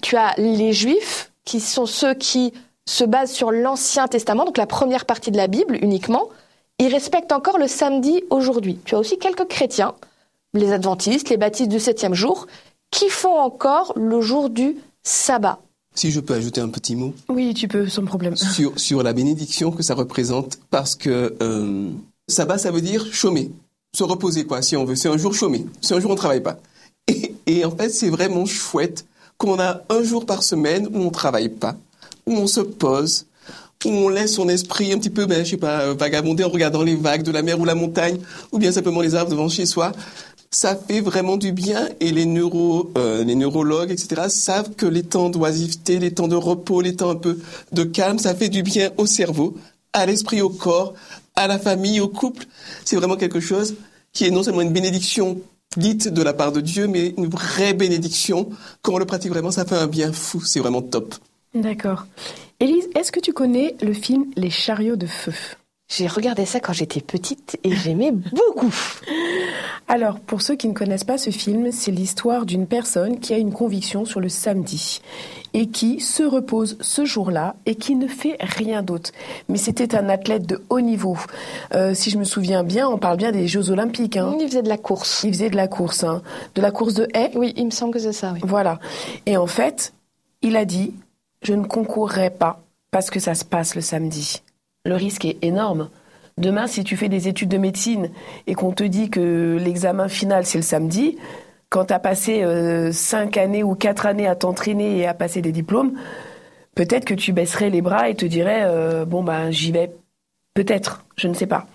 tu 0.00 0.16
as 0.16 0.34
les 0.38 0.72
Juifs, 0.72 1.32
qui 1.44 1.60
sont 1.60 1.86
ceux 1.86 2.14
qui 2.14 2.52
se 2.86 3.04
basent 3.04 3.32
sur 3.32 3.50
l'Ancien 3.50 4.06
Testament, 4.06 4.44
donc 4.44 4.58
la 4.58 4.66
première 4.66 5.04
partie 5.04 5.30
de 5.30 5.36
la 5.36 5.48
Bible 5.48 5.78
uniquement, 5.82 6.28
ils 6.78 6.92
respectent 6.92 7.32
encore 7.32 7.58
le 7.58 7.66
samedi 7.66 8.22
aujourd'hui. 8.30 8.78
Tu 8.84 8.94
as 8.94 8.98
aussi 8.98 9.18
quelques 9.18 9.48
chrétiens, 9.48 9.94
les 10.54 10.72
adventistes, 10.72 11.28
les 11.28 11.36
baptistes 11.36 11.70
du 11.70 11.80
septième 11.80 12.14
jour, 12.14 12.46
qui 12.90 13.08
font 13.08 13.36
encore 13.36 13.92
le 13.96 14.20
jour 14.20 14.48
du 14.48 14.76
sabbat. 15.02 15.58
Si 15.98 16.12
je 16.12 16.20
peux 16.20 16.34
ajouter 16.34 16.60
un 16.60 16.68
petit 16.68 16.94
mot 16.94 17.12
Oui, 17.28 17.54
tu 17.54 17.66
peux, 17.66 17.88
sans 17.88 18.04
problème. 18.04 18.36
sur, 18.36 18.78
sur 18.78 19.02
la 19.02 19.12
bénédiction 19.12 19.72
que 19.72 19.82
ça 19.82 19.94
représente, 19.94 20.60
parce 20.70 20.94
que 20.94 21.34
euh, 21.42 21.90
sabbat, 22.28 22.56
ça 22.56 22.70
veut 22.70 22.80
dire 22.80 23.04
chômer, 23.12 23.50
se 23.96 24.04
reposer, 24.04 24.44
quoi, 24.44 24.62
si 24.62 24.76
on 24.76 24.84
veut. 24.84 24.94
C'est 24.94 25.08
un 25.08 25.16
jour 25.16 25.34
chômé, 25.34 25.66
c'est 25.80 25.94
un 25.94 26.00
jour 26.00 26.12
où 26.12 26.14
on 26.14 26.16
travaille 26.16 26.40
pas. 26.42 26.60
Et, 27.08 27.34
et 27.46 27.64
en 27.64 27.72
fait, 27.72 27.88
c'est 27.88 28.10
vraiment 28.10 28.46
chouette 28.46 29.06
qu'on 29.38 29.58
a 29.58 29.80
un 29.88 30.02
jour 30.04 30.24
par 30.24 30.44
semaine 30.44 30.86
où 30.92 30.98
on 31.00 31.10
travaille 31.10 31.48
pas, 31.48 31.74
où 32.26 32.32
on 32.32 32.46
se 32.46 32.60
pose, 32.60 33.26
où 33.84 33.88
on 33.88 34.08
laisse 34.08 34.34
son 34.34 34.48
esprit 34.48 34.92
un 34.92 34.98
petit 34.98 35.10
peu, 35.10 35.26
ben, 35.26 35.44
je 35.44 35.50
sais 35.50 35.56
pas, 35.56 35.94
vagabonder 35.94 36.44
en 36.44 36.48
regardant 36.48 36.84
les 36.84 36.94
vagues 36.94 37.22
de 37.24 37.32
la 37.32 37.42
mer 37.42 37.58
ou 37.58 37.64
la 37.64 37.74
montagne, 37.74 38.18
ou 38.52 38.58
bien 38.58 38.70
simplement 38.70 39.00
les 39.00 39.16
arbres 39.16 39.32
devant 39.32 39.48
chez 39.48 39.66
soi. 39.66 39.90
Ça 40.50 40.76
fait 40.76 41.00
vraiment 41.00 41.36
du 41.36 41.52
bien 41.52 41.88
et 42.00 42.10
les, 42.10 42.24
neuro, 42.24 42.90
euh, 42.96 43.22
les 43.22 43.34
neurologues, 43.34 43.90
etc., 43.90 44.22
savent 44.28 44.74
que 44.74 44.86
les 44.86 45.02
temps 45.02 45.28
d'oisiveté, 45.28 45.98
les 45.98 46.12
temps 46.12 46.28
de 46.28 46.36
repos, 46.36 46.80
les 46.80 46.96
temps 46.96 47.10
un 47.10 47.16
peu 47.16 47.38
de 47.72 47.84
calme, 47.84 48.18
ça 48.18 48.34
fait 48.34 48.48
du 48.48 48.62
bien 48.62 48.90
au 48.96 49.04
cerveau, 49.04 49.56
à 49.92 50.06
l'esprit, 50.06 50.40
au 50.40 50.48
corps, 50.48 50.94
à 51.36 51.46
la 51.48 51.58
famille, 51.58 52.00
au 52.00 52.08
couple. 52.08 52.46
C'est 52.84 52.96
vraiment 52.96 53.16
quelque 53.16 53.40
chose 53.40 53.74
qui 54.12 54.24
est 54.24 54.30
non 54.30 54.42
seulement 54.42 54.62
une 54.62 54.72
bénédiction 54.72 55.38
dite 55.76 56.08
de 56.08 56.22
la 56.22 56.32
part 56.32 56.52
de 56.52 56.60
Dieu, 56.60 56.86
mais 56.86 57.14
une 57.18 57.28
vraie 57.28 57.74
bénédiction. 57.74 58.48
Quand 58.82 58.94
on 58.94 58.98
le 58.98 59.04
pratique 59.04 59.30
vraiment, 59.30 59.50
ça 59.50 59.64
fait 59.64 59.76
un 59.76 59.86
bien 59.86 60.12
fou. 60.12 60.40
C'est 60.40 60.60
vraiment 60.60 60.82
top. 60.82 61.14
D'accord. 61.54 62.06
Élise, 62.60 62.88
est-ce 62.94 63.12
que 63.12 63.20
tu 63.20 63.32
connais 63.32 63.76
le 63.82 63.92
film 63.92 64.26
Les 64.36 64.50
chariots 64.50 64.96
de 64.96 65.06
feu? 65.06 65.32
J'ai 65.88 66.06
regardé 66.06 66.44
ça 66.44 66.60
quand 66.60 66.74
j'étais 66.74 67.00
petite 67.00 67.58
et 67.64 67.74
j'aimais 67.74 68.12
beaucoup. 68.12 68.74
Alors, 69.88 70.20
pour 70.20 70.42
ceux 70.42 70.54
qui 70.54 70.68
ne 70.68 70.74
connaissent 70.74 71.04
pas 71.04 71.16
ce 71.16 71.30
film, 71.30 71.72
c'est 71.72 71.90
l'histoire 71.90 72.44
d'une 72.44 72.66
personne 72.66 73.20
qui 73.20 73.32
a 73.32 73.38
une 73.38 73.54
conviction 73.54 74.04
sur 74.04 74.20
le 74.20 74.28
samedi 74.28 75.00
et 75.54 75.68
qui 75.68 76.00
se 76.00 76.22
repose 76.22 76.76
ce 76.82 77.06
jour-là 77.06 77.56
et 77.64 77.74
qui 77.74 77.96
ne 77.96 78.06
fait 78.06 78.36
rien 78.38 78.82
d'autre. 78.82 79.12
Mais 79.48 79.56
c'était 79.56 79.94
un 79.94 80.10
athlète 80.10 80.46
de 80.46 80.62
haut 80.68 80.82
niveau. 80.82 81.16
Euh, 81.74 81.94
si 81.94 82.10
je 82.10 82.18
me 82.18 82.24
souviens 82.24 82.64
bien, 82.64 82.86
on 82.86 82.98
parle 82.98 83.16
bien 83.16 83.32
des 83.32 83.48
Jeux 83.48 83.70
Olympiques. 83.70 84.18
Hein. 84.18 84.36
Il 84.38 84.46
faisait 84.46 84.62
de 84.62 84.68
la 84.68 84.76
course. 84.76 85.24
Il 85.24 85.32
faisait 85.32 85.48
de 85.50 85.56
la 85.56 85.68
course, 85.68 86.04
hein. 86.04 86.20
de 86.54 86.60
la 86.60 86.70
course 86.70 86.92
de 86.92 87.08
haie? 87.14 87.30
Oui, 87.34 87.54
il 87.56 87.64
me 87.64 87.70
semble 87.70 87.94
que 87.94 87.98
c'est 87.98 88.12
ça, 88.12 88.32
oui. 88.34 88.40
Voilà. 88.44 88.78
Et 89.24 89.38
en 89.38 89.46
fait, 89.46 89.94
il 90.42 90.56
a 90.56 90.66
dit, 90.66 90.92
je 91.40 91.54
ne 91.54 91.64
concourrai 91.64 92.28
pas 92.28 92.60
parce 92.90 93.08
que 93.08 93.20
ça 93.20 93.34
se 93.34 93.46
passe 93.46 93.74
le 93.74 93.80
samedi. 93.80 94.42
Le 94.88 94.96
risque 94.96 95.24
est 95.24 95.38
énorme. 95.42 95.90
Demain, 96.38 96.66
si 96.66 96.84
tu 96.84 96.96
fais 96.96 97.08
des 97.08 97.28
études 97.28 97.48
de 97.48 97.58
médecine 97.58 98.10
et 98.46 98.54
qu'on 98.54 98.72
te 98.72 98.84
dit 98.84 99.10
que 99.10 99.58
l'examen 99.60 100.08
final, 100.08 100.46
c'est 100.46 100.58
le 100.58 100.62
samedi, 100.62 101.18
quand 101.68 101.86
tu 101.86 101.94
as 101.94 101.98
passé 101.98 102.42
euh, 102.42 102.92
cinq 102.92 103.36
années 103.36 103.62
ou 103.62 103.74
quatre 103.74 104.06
années 104.06 104.26
à 104.26 104.36
t'entraîner 104.36 104.98
et 104.98 105.06
à 105.06 105.14
passer 105.14 105.42
des 105.42 105.52
diplômes, 105.52 105.92
peut-être 106.74 107.04
que 107.04 107.14
tu 107.14 107.32
baisserais 107.32 107.70
les 107.70 107.82
bras 107.82 108.08
et 108.08 108.14
te 108.14 108.24
dirais 108.24 108.62
euh, 108.64 109.04
bon 109.04 109.22
ben 109.22 109.50
j'y 109.50 109.72
vais 109.72 109.92
peut-être, 110.54 111.04
je 111.16 111.28
ne 111.28 111.34
sais 111.34 111.46
pas. 111.46 111.66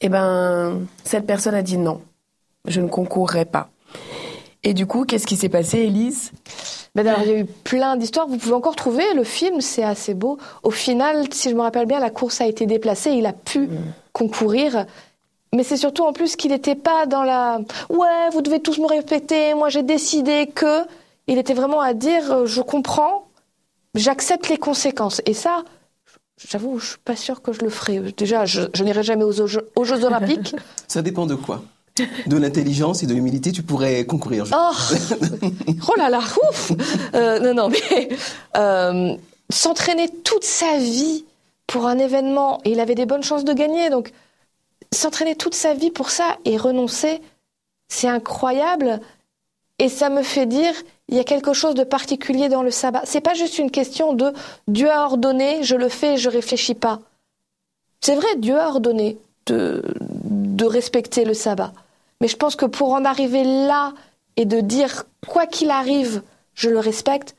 Eh 0.00 0.08
ben 0.08 0.80
cette 1.04 1.26
personne 1.26 1.54
a 1.54 1.62
dit 1.62 1.78
non, 1.78 2.02
je 2.66 2.80
ne 2.80 2.88
concourrai 2.88 3.44
pas. 3.44 3.70
Et 4.64 4.74
du 4.74 4.86
coup, 4.86 5.04
qu'est-ce 5.04 5.26
qui 5.26 5.36
s'est 5.36 5.48
passé, 5.48 5.78
Élise? 5.80 6.32
Ben 6.94 7.06
alors, 7.06 7.22
il 7.22 7.28
y 7.28 7.34
a 7.34 7.38
eu 7.38 7.44
plein 7.44 7.96
d'histoires. 7.96 8.28
Vous 8.28 8.36
pouvez 8.36 8.54
encore 8.54 8.76
trouver 8.76 9.14
le 9.14 9.24
film, 9.24 9.60
c'est 9.60 9.82
assez 9.82 10.14
beau. 10.14 10.38
Au 10.62 10.70
final, 10.70 11.26
si 11.32 11.50
je 11.50 11.54
me 11.54 11.60
rappelle 11.60 11.86
bien, 11.86 11.98
la 11.98 12.10
course 12.10 12.40
a 12.40 12.46
été 12.46 12.66
déplacée. 12.66 13.10
Il 13.10 13.26
a 13.26 13.32
pu 13.32 13.68
concourir. 14.12 14.86
Mais 15.52 15.64
c'est 15.64 15.76
surtout 15.76 16.04
en 16.04 16.12
plus 16.12 16.36
qu'il 16.36 16.52
n'était 16.52 16.74
pas 16.76 17.06
dans 17.06 17.22
la 17.22 17.58
ouais, 17.88 18.30
vous 18.32 18.42
devez 18.42 18.60
tous 18.60 18.78
me 18.78 18.86
répéter. 18.86 19.54
Moi, 19.54 19.68
j'ai 19.68 19.82
décidé 19.82 20.46
que. 20.46 20.84
Il 21.26 21.38
était 21.38 21.54
vraiment 21.54 21.80
à 21.80 21.94
dire 21.94 22.30
euh, 22.30 22.46
je 22.46 22.60
comprends, 22.60 23.28
j'accepte 23.94 24.50
les 24.50 24.58
conséquences. 24.58 25.22
Et 25.24 25.32
ça, 25.32 25.64
j'avoue, 26.46 26.78
je 26.78 26.88
suis 26.88 26.98
pas 26.98 27.16
sûre 27.16 27.40
que 27.40 27.52
je 27.52 27.60
le 27.62 27.70
ferai. 27.70 28.12
Déjà, 28.14 28.44
je, 28.44 28.62
je 28.74 28.84
n'irai 28.84 29.02
jamais 29.02 29.24
aux 29.24 29.32
Jeux 29.32 30.04
Olympiques. 30.04 30.54
Ça 30.86 31.00
dépend 31.00 31.24
de 31.24 31.34
quoi? 31.34 31.62
De 32.26 32.36
l'intelligence 32.36 33.02
et 33.02 33.06
de 33.06 33.14
l'humilité, 33.14 33.52
tu 33.52 33.62
pourrais 33.62 34.04
concourir. 34.04 34.44
je- 34.46 34.54
Oh, 34.56 35.48
oh 35.88 35.94
là 35.96 36.08
là, 36.10 36.18
ouf 36.48 36.72
Euh, 37.14 37.38
Non, 37.38 37.54
non, 37.54 37.68
mais 37.68 38.08
euh, 38.56 39.16
s'entraîner 39.50 40.08
toute 40.08 40.44
sa 40.44 40.78
vie 40.78 41.24
pour 41.66 41.86
un 41.86 41.98
événement, 41.98 42.60
et 42.64 42.72
il 42.72 42.80
avait 42.80 42.94
des 42.96 43.06
bonnes 43.06 43.22
chances 43.22 43.44
de 43.44 43.52
gagner, 43.52 43.90
donc 43.90 44.12
s'entraîner 44.92 45.36
toute 45.36 45.54
sa 45.54 45.74
vie 45.74 45.90
pour 45.90 46.10
ça 46.10 46.36
et 46.44 46.56
renoncer, 46.56 47.20
c'est 47.88 48.08
incroyable. 48.08 49.00
Et 49.78 49.88
ça 49.88 50.08
me 50.08 50.22
fait 50.22 50.46
dire, 50.46 50.72
il 51.08 51.16
y 51.16 51.20
a 51.20 51.24
quelque 51.24 51.52
chose 51.52 51.74
de 51.74 51.84
particulier 51.84 52.48
dans 52.48 52.62
le 52.62 52.70
sabbat. 52.70 53.02
C'est 53.04 53.20
pas 53.20 53.34
juste 53.34 53.58
une 53.58 53.70
question 53.70 54.12
de 54.14 54.32
Dieu 54.68 54.90
a 54.90 55.04
ordonné, 55.04 55.62
je 55.62 55.74
le 55.76 55.88
fais, 55.88 56.16
je 56.16 56.28
réfléchis 56.28 56.74
pas. 56.74 57.00
C'est 58.00 58.14
vrai, 58.14 58.28
Dieu 58.38 58.58
a 58.58 58.68
ordonné 58.68 59.16
de, 59.46 59.82
de 60.00 60.64
respecter 60.64 61.24
le 61.24 61.34
sabbat. 61.34 61.72
Mais 62.24 62.28
je 62.28 62.38
pense 62.38 62.56
que 62.56 62.64
pour 62.64 62.94
en 62.94 63.04
arriver 63.04 63.44
là 63.44 63.92
et 64.36 64.46
de 64.46 64.62
dire 64.62 65.04
quoi 65.28 65.46
qu'il 65.46 65.68
arrive, 65.68 66.22
je 66.54 66.70
le 66.70 66.78
respecte, 66.78 67.36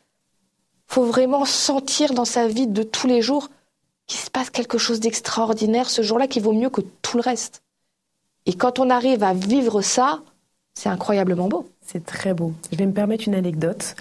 faut 0.86 1.06
vraiment 1.06 1.44
sentir 1.44 2.14
dans 2.14 2.24
sa 2.24 2.48
vie 2.48 2.68
de 2.68 2.84
tous 2.84 3.08
les 3.08 3.24
jours 3.24 3.50
qu'il 4.06 4.20
se 4.20 4.30
passe 4.30 4.52
quelque 4.52 4.78
chose 4.78 5.00
d'extraordinaire 5.00 5.90
ce 5.90 6.04
jour-là 6.04 6.28
qui 6.28 6.40
vaut 6.40 6.54
mieux 6.54 6.70
que 6.70 6.82
tout 7.02 7.18
le 7.18 7.24
reste. 7.24 7.64
Et 8.46 8.54
quand 8.54 8.78
on 8.78 8.92
arrive 8.92 9.24
à 9.24 9.34
vivre 9.34 9.82
ça, 9.82 10.22
c'est 10.76 10.90
incroyablement 10.90 11.48
beau. 11.48 11.68
C'est 11.82 12.06
très 12.06 12.36
beau. 12.36 12.54
Je 12.72 12.78
vais 12.78 12.86
me 12.86 12.94
permettre 12.94 13.28
une 13.28 13.34
anecdote. 13.34 13.96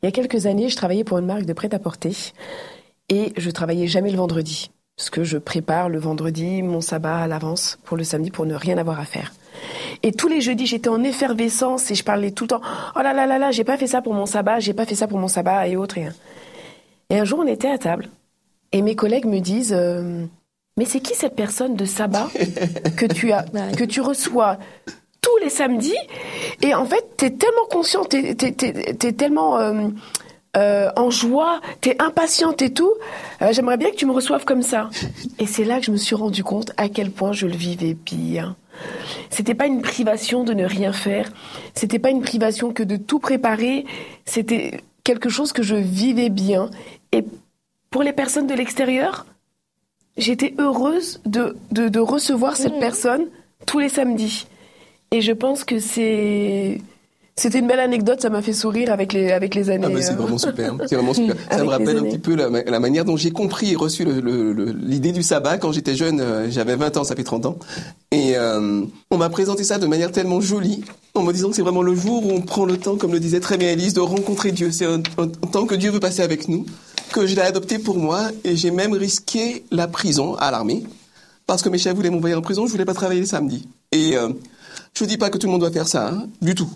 Il 0.00 0.06
y 0.06 0.08
a 0.08 0.12
quelques 0.12 0.46
années, 0.46 0.68
je 0.68 0.76
travaillais 0.76 1.02
pour 1.02 1.18
une 1.18 1.26
marque 1.26 1.46
de 1.46 1.52
prêt-à-porter 1.52 2.14
et 3.08 3.32
je 3.36 3.50
travaillais 3.50 3.88
jamais 3.88 4.12
le 4.12 4.18
vendredi 4.18 4.70
parce 4.96 5.10
que 5.10 5.24
je 5.24 5.36
prépare 5.36 5.88
le 5.88 5.98
vendredi 5.98 6.62
mon 6.62 6.80
sabbat 6.80 7.22
à 7.22 7.26
l'avance 7.26 7.80
pour 7.82 7.96
le 7.96 8.04
samedi 8.04 8.30
pour 8.30 8.46
ne 8.46 8.54
rien 8.54 8.78
avoir 8.78 9.00
à 9.00 9.04
faire. 9.04 9.32
Et 10.02 10.12
tous 10.12 10.28
les 10.28 10.40
jeudis, 10.40 10.66
j'étais 10.66 10.88
en 10.88 11.02
effervescence 11.02 11.90
et 11.90 11.94
je 11.94 12.04
parlais 12.04 12.30
tout 12.30 12.44
le 12.44 12.48
temps. 12.48 12.60
Oh 12.96 13.00
là 13.00 13.12
là 13.12 13.26
là 13.26 13.38
là, 13.38 13.50
j'ai 13.50 13.64
pas 13.64 13.76
fait 13.76 13.86
ça 13.86 14.02
pour 14.02 14.14
mon 14.14 14.26
sabbat, 14.26 14.60
j'ai 14.60 14.74
pas 14.74 14.86
fait 14.86 14.94
ça 14.94 15.06
pour 15.06 15.18
mon 15.18 15.28
sabbat 15.28 15.68
et 15.68 15.76
autres. 15.76 15.98
Et, 15.98 16.08
et 17.10 17.18
un 17.18 17.24
jour, 17.24 17.40
on 17.40 17.46
était 17.46 17.70
à 17.70 17.78
table 17.78 18.08
et 18.72 18.82
mes 18.82 18.94
collègues 18.94 19.26
me 19.26 19.40
disent 19.40 19.74
euh, 19.76 20.24
Mais 20.76 20.84
c'est 20.84 21.00
qui 21.00 21.14
cette 21.14 21.36
personne 21.36 21.74
de 21.74 21.84
sabbat 21.84 22.28
que 22.96 23.06
tu 23.06 23.32
as, 23.32 23.42
que 23.76 23.84
tu 23.84 24.00
reçois 24.00 24.58
tous 25.20 25.36
les 25.42 25.50
samedis? 25.50 25.96
Et 26.62 26.74
en 26.74 26.84
fait, 26.84 27.04
t'es 27.16 27.30
tellement 27.30 27.66
consciente, 27.70 28.08
t'es, 28.10 28.34
t'es 28.34 29.12
tellement 29.12 29.58
euh, 29.58 29.88
euh, 30.56 30.90
en 30.96 31.10
joie, 31.10 31.60
t'es 31.80 31.96
impatiente 32.00 32.62
et 32.62 32.72
tout. 32.72 32.92
Euh, 33.42 33.48
j'aimerais 33.52 33.76
bien 33.76 33.90
que 33.90 33.96
tu 33.96 34.06
me 34.06 34.12
reçoives 34.12 34.44
comme 34.44 34.62
ça. 34.62 34.88
Et 35.38 35.46
c'est 35.46 35.64
là 35.64 35.78
que 35.78 35.86
je 35.86 35.90
me 35.90 35.96
suis 35.96 36.14
rendu 36.14 36.42
compte 36.42 36.72
à 36.76 36.88
quel 36.88 37.10
point 37.10 37.32
je 37.32 37.46
le 37.46 37.56
vivais 37.56 37.94
bien. 37.94 38.56
C'était 39.30 39.54
pas 39.54 39.66
une 39.66 39.82
privation 39.82 40.44
de 40.44 40.54
ne 40.54 40.64
rien 40.64 40.92
faire. 40.92 41.30
C'était 41.74 41.98
pas 41.98 42.10
une 42.10 42.22
privation 42.22 42.72
que 42.72 42.82
de 42.82 42.96
tout 42.96 43.18
préparer. 43.18 43.84
C'était 44.24 44.80
quelque 45.04 45.28
chose 45.28 45.52
que 45.52 45.62
je 45.62 45.74
vivais 45.74 46.28
bien. 46.28 46.70
Et 47.12 47.24
pour 47.90 48.02
les 48.02 48.12
personnes 48.12 48.46
de 48.46 48.54
l'extérieur, 48.54 49.26
j'étais 50.16 50.54
heureuse 50.58 51.20
de, 51.24 51.56
de, 51.70 51.88
de 51.88 52.00
recevoir 52.00 52.56
cette 52.56 52.78
personne 52.78 53.26
tous 53.66 53.78
les 53.78 53.88
samedis. 53.88 54.46
Et 55.10 55.20
je 55.20 55.32
pense 55.32 55.64
que 55.64 55.78
c'est. 55.78 56.80
C'était 57.38 57.60
une 57.60 57.68
belle 57.68 57.78
anecdote, 57.78 58.20
ça 58.20 58.30
m'a 58.30 58.42
fait 58.42 58.52
sourire 58.52 58.90
avec 58.90 59.12
les, 59.12 59.30
avec 59.30 59.54
les 59.54 59.70
années. 59.70 59.86
Ah 59.86 59.90
bah 59.90 60.02
c'est 60.02 60.10
hein. 60.10 60.16
vraiment 60.16 60.38
super, 60.38 60.74
c'est 60.86 60.96
vraiment 60.96 61.14
super. 61.14 61.36
Ça 61.50 61.62
me 61.62 61.68
rappelle 61.68 61.96
un 61.98 62.02
petit 62.02 62.18
peu 62.18 62.34
la, 62.34 62.50
ma- 62.50 62.62
la 62.64 62.80
manière 62.80 63.04
dont 63.04 63.16
j'ai 63.16 63.30
compris 63.30 63.72
et 63.72 63.76
reçu 63.76 64.04
l'idée 64.04 65.12
du 65.12 65.22
sabbat 65.22 65.58
quand 65.58 65.70
j'étais 65.72 65.94
jeune, 65.94 66.20
euh, 66.20 66.50
j'avais 66.50 66.74
20 66.76 66.96
ans, 66.96 67.04
ça 67.04 67.14
fait 67.14 67.22
30 67.24 67.46
ans. 67.46 67.56
Et 68.10 68.36
euh, 68.36 68.82
on 69.10 69.16
m'a 69.16 69.28
présenté 69.30 69.62
ça 69.64 69.78
de 69.78 69.86
manière 69.86 70.10
tellement 70.10 70.40
jolie, 70.40 70.82
en 71.14 71.22
me 71.22 71.32
disant 71.32 71.50
que 71.50 71.56
c'est 71.56 71.62
vraiment 71.62 71.82
le 71.82 71.94
jour 71.94 72.26
où 72.26 72.30
on 72.32 72.40
prend 72.40 72.64
le 72.64 72.76
temps, 72.76 72.96
comme 72.96 73.12
le 73.12 73.20
disait 73.20 73.40
très 73.40 73.56
bien 73.56 73.70
Elise, 73.70 73.94
de 73.94 74.00
rencontrer 74.00 74.50
Dieu. 74.52 74.72
C'est 74.72 74.86
un, 74.86 74.98
un- 75.18 75.22
un 75.22 75.46
temps 75.50 75.66
que 75.66 75.74
Dieu 75.76 75.90
veut 75.92 76.00
passer 76.00 76.22
avec 76.22 76.48
nous, 76.48 76.66
que 77.12 77.26
je 77.26 77.34
l'ai 77.36 77.42
adopté 77.42 77.78
pour 77.78 77.98
moi, 77.98 78.30
et 78.44 78.56
j'ai 78.56 78.70
même 78.72 78.92
risqué 78.94 79.64
la 79.70 79.86
prison 79.86 80.34
à 80.36 80.50
l'armée, 80.50 80.82
parce 81.46 81.62
que 81.62 81.68
mes 81.68 81.78
chefs 81.78 81.94
voulaient 81.94 82.10
m'envoyer 82.10 82.34
en 82.34 82.42
prison, 82.42 82.66
je 82.66 82.72
voulais 82.72 82.84
pas 82.84 82.94
travailler 82.94 83.20
le 83.20 83.26
samedi. 83.26 83.68
Et 83.92 84.16
euh, 84.16 84.30
je 84.98 85.04
dis 85.04 85.16
pas 85.18 85.30
que 85.30 85.38
tout 85.38 85.46
le 85.46 85.52
monde 85.52 85.60
doit 85.60 85.70
faire 85.70 85.86
ça, 85.88 86.08
hein, 86.08 86.26
du 86.42 86.54
tout. 86.56 86.68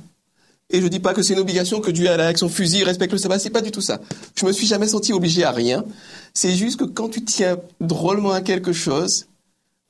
Et 0.73 0.81
je 0.81 0.89
dis 0.89 1.01
pas 1.01 1.13
que 1.13 1.23
c'est 1.23 1.35
une 1.35 1.39
obligation 1.39 1.81
que 1.81 1.91
Dieu 1.91 2.09
a 2.09 2.15
avec 2.15 2.39
son 2.39 2.49
fusil 2.49 2.83
respecte 2.83 3.13
le 3.13 3.19
sabbat, 3.19 3.39
c'est 3.39 3.51
pas 3.51 3.61
du 3.61 3.71
tout 3.71 3.83
ça. 3.83 4.01
Je 4.35 4.47
me 4.47 4.53
suis 4.53 4.67
jamais 4.67 4.89
senti 4.89 5.13
obligé 5.13 5.45
à 5.45 5.53
rien. 5.53 5.85
C'est 6.33 6.55
juste 6.55 6.79
que 6.79 6.85
quand 6.85 7.11
tu 7.11 7.23
tiens 7.23 7.59
drôlement 7.81 8.33
à 8.33 8.41
quelque 8.41 8.73
chose, 8.73 9.27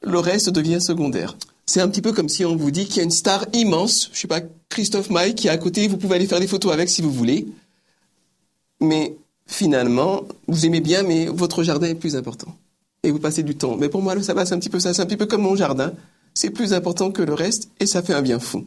le 0.03 0.19
reste 0.19 0.51
devient 0.51 0.81
secondaire. 0.81 1.37
C'est 1.67 1.81
un 1.81 1.89
petit 1.89 2.03
peu 2.03 2.13
comme 2.13 2.29
si 2.29 2.45
on 2.45 2.57
vous 2.57 2.73
dit 2.73 2.87
qu'il 2.87 2.97
y 2.97 3.01
a 3.01 3.05
une 3.05 3.13
star 3.13 3.47
immense, 3.53 4.11
je 4.13 4.19
sais 4.19 4.29
pas, 4.29 4.41
Christophe 4.69 5.11
Maé 5.11 5.35
qui 5.35 5.47
est 5.47 5.51
à 5.51 5.57
côté, 5.57 5.87
vous 5.87 5.97
pouvez 5.97 6.17
aller 6.17 6.27
faire 6.27 6.41
des 6.41 6.49
photos 6.49 6.73
avec 6.73 6.89
si 6.89 7.01
vous 7.01 7.13
voulez. 7.13 7.47
Mais 8.81 9.15
finalement, 9.47 10.23
vous 10.49 10.67
aimez 10.67 10.81
bien, 10.81 11.05
mais 11.05 11.27
votre 11.27 11.63
jardin 11.63 11.87
est 11.87 11.95
plus 11.95 12.17
important. 12.17 12.57
Et 13.05 13.13
vous 13.13 13.21
passez 13.21 13.45
du 13.45 13.55
temps. 13.55 13.77
Mais 13.77 13.89
pour 13.89 14.03
moi, 14.03 14.17
le 14.17 14.23
sabbat, 14.23 14.47
c'est 14.47 14.55
un 14.55 14.59
petit 14.59 14.69
peu 14.69 14.81
ça. 14.81 14.93
C'est 14.93 15.03
un 15.03 15.07
petit 15.07 15.17
peu 15.17 15.27
comme 15.27 15.43
mon 15.43 15.55
jardin. 15.55 15.93
C'est 16.35 16.51
plus 16.51 16.73
important 16.73 17.13
que 17.13 17.23
le 17.23 17.35
reste 17.35 17.69
et 17.79 17.87
ça 17.87 18.03
fait 18.03 18.15
un 18.15 18.23
bien 18.23 18.41
fou. 18.41 18.67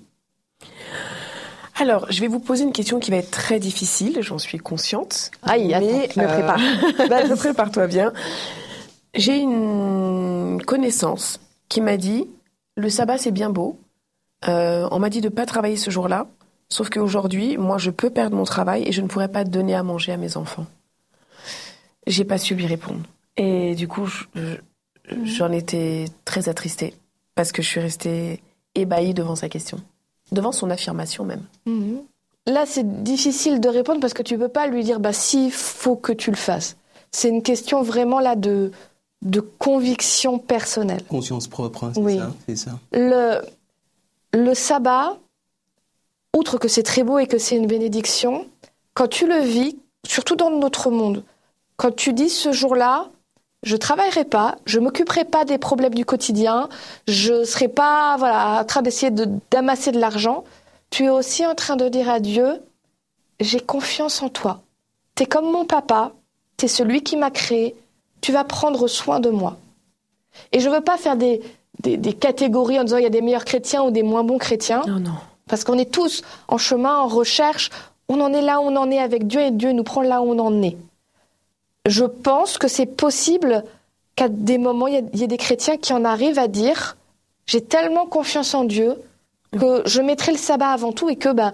Alors, 1.77 2.09
je 2.11 2.21
vais 2.21 2.27
vous 2.27 2.39
poser 2.39 2.63
une 2.63 2.71
question 2.71 2.99
qui 2.99 3.11
va 3.11 3.17
être 3.17 3.31
très 3.31 3.59
difficile, 3.59 4.19
j'en 4.21 4.37
suis 4.37 4.57
consciente. 4.57 5.31
Aïe, 5.43 5.73
attends, 5.73 5.85
mais, 5.85 6.09
je 6.15 6.19
me 6.19 6.27
prépare. 6.27 6.57
Vas-y, 7.09 7.35
prépare-toi 7.37 7.87
bien. 7.87 8.13
J'ai 9.13 9.37
une 9.39 10.61
connaissance 10.65 11.39
qui 11.69 11.81
m'a 11.81 11.97
dit 11.97 12.27
le 12.77 12.89
sabbat 12.89 13.17
c'est 13.17 13.31
bien 13.31 13.49
beau. 13.49 13.79
Euh, 14.47 14.87
on 14.91 14.99
m'a 14.99 15.09
dit 15.09 15.21
de 15.21 15.29
pas 15.29 15.45
travailler 15.45 15.77
ce 15.77 15.89
jour-là, 15.89 16.27
sauf 16.69 16.89
qu'aujourd'hui, 16.89 17.57
moi, 17.57 17.77
je 17.77 17.89
peux 17.91 18.09
perdre 18.09 18.35
mon 18.35 18.43
travail 18.43 18.83
et 18.87 18.91
je 18.91 19.01
ne 19.01 19.07
pourrais 19.07 19.29
pas 19.29 19.43
donner 19.43 19.75
à 19.75 19.83
manger 19.83 20.11
à 20.11 20.17
mes 20.17 20.37
enfants. 20.37 20.65
J'ai 22.07 22.25
pas 22.25 22.37
su 22.37 22.55
lui 22.55 22.67
répondre. 22.67 23.01
Et 23.37 23.75
du 23.75 23.87
coup, 23.87 24.05
je- 24.05 24.25
je- 24.35 25.25
j'en 25.25 25.51
étais 25.51 26.05
très 26.25 26.47
attristée 26.49 26.93
parce 27.33 27.51
que 27.51 27.61
je 27.61 27.67
suis 27.67 27.79
restée 27.81 28.41
ébahie 28.75 29.13
devant 29.13 29.35
sa 29.35 29.49
question, 29.49 29.79
devant 30.31 30.51
son 30.51 30.69
affirmation 30.69 31.23
même. 31.25 31.43
Mhm. 31.65 32.01
Là, 32.47 32.65
c'est 32.67 33.03
difficile 33.03 33.59
de 33.59 33.69
répondre 33.69 33.99
parce 33.99 34.13
que 34.13 34.21
tu 34.23 34.37
peux 34.37 34.47
pas 34.49 34.67
lui 34.67 34.83
dire 34.83 34.99
bah 34.99 35.13
si 35.13 35.49
faut 35.51 35.95
que 35.95 36.11
tu 36.13 36.29
le 36.29 36.37
fasses. 36.37 36.77
C'est 37.11 37.29
une 37.29 37.41
question 37.43 37.81
vraiment 37.81 38.19
là 38.19 38.35
de 38.35 38.71
de 39.23 39.39
conviction 39.39 40.37
personnelle. 40.37 41.01
Conscience 41.09 41.47
propre, 41.47 41.85
hein, 41.85 41.91
c'est 41.95 42.01
Oui. 42.01 42.19
ça, 42.19 42.55
ça. 42.55 42.71
Le 42.91 43.41
le 44.33 44.53
sabbat, 44.53 45.17
outre 46.37 46.57
que 46.57 46.67
c'est 46.67 46.83
très 46.83 47.03
beau 47.03 47.17
et 47.19 47.25
que 47.27 47.37
c'est 47.37 47.55
une 47.55 47.67
bénédiction, 47.67 48.45
quand 48.93 49.07
tu 49.07 49.25
le 49.27 49.39
vis, 49.39 49.77
surtout 50.05 50.35
dans 50.35 50.51
notre 50.51 50.91
monde, 50.91 51.23
quand 51.77 51.95
tu 51.95 52.13
dis 52.13 52.29
ce 52.29 52.51
jour-là, 52.51 53.09
je 53.65 53.75
travaillerai 53.75 54.23
pas, 54.25 54.55
je 54.65 54.79
m'occuperai 54.79 55.25
pas 55.25 55.43
des 55.43 55.57
problèmes 55.57 55.95
du 55.95 56.05
quotidien, 56.05 56.69
je 57.07 57.43
serai 57.43 57.67
pas 57.67 58.15
voilà 58.17 58.61
en 58.61 58.63
train 58.63 58.83
d'essayer 58.83 59.11
de 59.11 59.27
d'amasser 59.51 59.91
de 59.91 59.99
l'argent, 59.99 60.43
tu 60.91 61.05
es 61.05 61.09
aussi 61.09 61.45
en 61.45 61.55
train 61.55 61.75
de 61.75 61.89
dire 61.89 62.09
à 62.09 62.19
Dieu, 62.19 62.61
j'ai 63.39 63.59
confiance 63.59 64.21
en 64.21 64.29
toi. 64.29 64.61
T'es 65.15 65.25
comme 65.25 65.51
mon 65.51 65.65
papa, 65.65 66.11
t'es 66.57 66.67
celui 66.67 67.01
qui 67.01 67.17
m'a 67.17 67.31
créé, 67.31 67.75
tu 68.21 68.31
vas 68.31 68.43
prendre 68.43 68.87
soin 68.87 69.19
de 69.19 69.29
moi. 69.29 69.57
Et 70.51 70.59
je 70.59 70.69
veux 70.69 70.81
pas 70.81 70.97
faire 70.97 71.17
des, 71.17 71.41
des, 71.79 71.97
des 71.97 72.13
catégories 72.13 72.79
en 72.79 72.83
disant 72.83 72.97
il 72.97 73.03
y 73.03 73.07
a 73.07 73.09
des 73.09 73.21
meilleurs 73.21 73.45
chrétiens 73.45 73.83
ou 73.83 73.91
des 73.91 74.03
moins 74.03 74.23
bons 74.23 74.37
chrétiens. 74.37 74.83
Non, 74.87 74.99
non. 74.99 75.15
Parce 75.47 75.63
qu'on 75.63 75.77
est 75.77 75.91
tous 75.91 76.21
en 76.47 76.57
chemin, 76.57 76.97
en 76.97 77.07
recherche, 77.07 77.69
on 78.09 78.21
en 78.21 78.31
est 78.31 78.41
là 78.41 78.59
où 78.59 78.65
on 78.65 78.75
en 78.75 78.91
est 78.91 78.99
avec 78.99 79.25
Dieu 79.27 79.41
et 79.41 79.51
Dieu 79.51 79.71
nous 79.71 79.83
prend 79.83 80.01
là 80.01 80.21
où 80.21 80.31
on 80.31 80.39
en 80.39 80.61
est. 80.61 80.77
Je 81.85 82.05
pense 82.05 82.57
que 82.57 82.67
c'est 82.67 82.85
possible 82.85 83.63
qu'à 84.15 84.27
des 84.29 84.57
moments, 84.57 84.87
il 84.87 84.93
y, 84.93 84.97
a- 84.97 85.01
il 85.13 85.19
y 85.19 85.23
a 85.23 85.27
des 85.27 85.37
chrétiens 85.37 85.77
qui 85.77 85.93
en 85.93 86.05
arrivent 86.05 86.39
à 86.39 86.47
dire 86.47 86.97
j'ai 87.45 87.61
tellement 87.61 88.07
confiance 88.07 88.55
en 88.55 88.63
Dieu 88.63 88.95
que 89.51 89.83
je 89.85 90.01
mettrai 90.01 90.31
le 90.31 90.37
sabbat 90.37 90.69
avant 90.69 90.91
tout 90.91 91.09
et 91.09 91.15
que, 91.15 91.29
ben, 91.31 91.53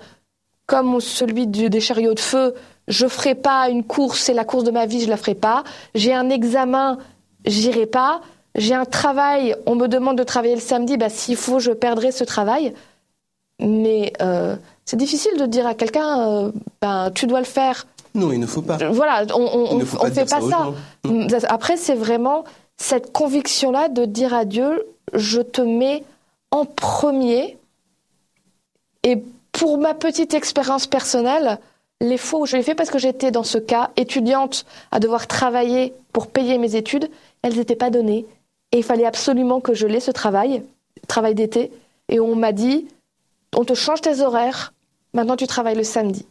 comme 0.68 1.02
celui 1.02 1.48
du- 1.48 1.70
des 1.70 1.82
chariots 1.82 2.14
de 2.14 2.20
feu, 2.20 2.54
je 2.88 3.08
ferai 3.08 3.36
pas 3.36 3.70
une 3.70 3.84
course, 3.84 4.20
c'est 4.22 4.34
la 4.34 4.46
course 4.46 4.64
de 4.64 4.72
ma 4.72 4.86
vie, 4.86 5.02
je 5.02 5.10
la 5.10 5.18
ferai 5.18 5.36
pas. 5.36 5.64
J'ai 5.96 6.14
un 6.14 6.30
examen, 6.30 6.98
j'irai 7.46 7.86
pas. 7.86 8.22
J'ai 8.56 8.74
un 8.74 8.86
travail, 8.86 9.56
on 9.66 9.76
me 9.76 9.88
demande 9.88 10.18
de 10.18 10.24
travailler 10.24 10.56
le 10.56 10.62
samedi, 10.62 10.98
bah, 10.98 11.10
s'il 11.10 11.36
faut, 11.38 11.60
je 11.60 11.72
perdrai 11.72 12.12
ce 12.12 12.24
travail. 12.24 12.74
Mais 13.60 14.14
euh, 14.22 14.56
c'est 14.86 14.98
difficile 14.98 15.38
de 15.38 15.46
dire 15.46 15.68
à 15.68 15.76
quelqu'un, 15.76 16.30
euh, 16.48 16.52
ben, 16.82 17.12
tu 17.14 17.28
dois 17.28 17.40
le 17.40 17.46
faire. 17.46 17.86
Non, 18.14 18.32
il 18.32 18.40
ne 18.40 18.46
faut 18.46 18.62
pas. 18.62 18.78
Voilà, 18.92 19.26
on 19.36 19.78
ne 19.78 19.86
pas 19.86 20.12
fait 20.12 20.28
ça 20.28 20.40
pas 20.40 20.50
ça. 21.40 21.48
Après, 21.48 21.78
c'est 21.78 21.96
vraiment 21.96 22.44
cette 22.78 23.12
conviction-là 23.12 23.90
de 23.90 24.06
dire 24.06 24.34
à 24.34 24.46
Dieu, 24.46 24.84
je 25.14 25.42
te 25.42 25.62
mets 25.62 26.04
en 26.52 26.66
premier. 26.66 27.58
Et 29.04 29.24
pour 29.52 29.78
ma 29.78 29.94
petite 29.94 30.34
expérience 30.34 30.88
personnelle, 30.88 31.60
les 32.02 32.18
fois 32.18 32.42
où 32.42 32.46
je 32.46 32.58
l'ai 32.58 32.64
fait 32.64 32.76
parce 32.76 32.90
que 32.90 33.00
j'étais 33.00 33.32
dans 33.32 33.44
ce 33.44 33.58
cas, 33.58 33.92
étudiante 33.96 34.66
à 34.92 35.00
devoir 35.00 35.28
travailler 35.28 35.94
pour 36.12 36.28
payer 36.28 36.58
mes 36.58 36.76
études, 36.76 37.10
elles 37.44 37.56
n'étaient 37.56 37.76
pas 37.76 37.90
données. 37.90 38.26
Et 38.72 38.80
il 38.80 38.84
fallait 38.84 39.06
absolument 39.06 39.60
que 39.62 39.74
je 39.74 39.88
l'ai, 39.88 40.00
ce 40.00 40.12
travail, 40.12 40.64
travail 41.08 41.36
d'été. 41.36 41.72
Et 42.10 42.20
on 42.20 42.36
m'a 42.36 42.52
dit, 42.52 42.88
on 43.56 43.64
te 43.64 43.74
change 43.74 44.02
tes 44.02 44.22
horaires, 44.22 44.74
maintenant 45.14 45.36
tu 45.36 45.48
travailles 45.48 45.76
le 45.76 45.84
samedi. 45.84 46.26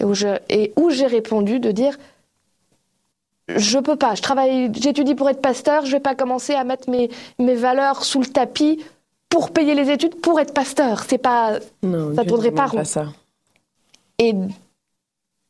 Et 0.00 0.04
où 0.04 0.14
je- 0.14 0.38
et 0.48 0.72
où 0.76 0.90
j'ai 0.90 1.06
répondu 1.06 1.60
de 1.60 1.70
dire, 1.72 1.98
je 3.48 3.78
peux 3.78 3.96
pas, 3.96 4.14
je 4.14 4.22
travaille, 4.22 4.70
j'étudie 4.74 5.14
pour 5.14 5.28
être 5.28 5.40
pasteur, 5.42 5.84
je 5.84 5.92
vais 5.92 6.00
pas 6.00 6.14
commencer 6.14 6.54
à 6.54 6.64
mettre 6.64 6.88
mes, 6.88 7.10
mes 7.38 7.54
valeurs 7.54 8.04
sous 8.04 8.20
le 8.20 8.26
tapis 8.26 8.82
pour 9.28 9.50
payer 9.50 9.74
les 9.74 9.90
études 9.90 10.14
pour 10.20 10.40
être 10.40 10.54
pasteur. 10.54 11.04
C'est 11.08 11.18
pas, 11.18 11.58
Non, 11.82 12.14
ça 12.14 12.24
tournerait 12.24 12.50
ne 12.50 12.56
pas 12.56 12.66
rond. 12.66 12.84
ça. 12.84 13.06
Et 14.18 14.34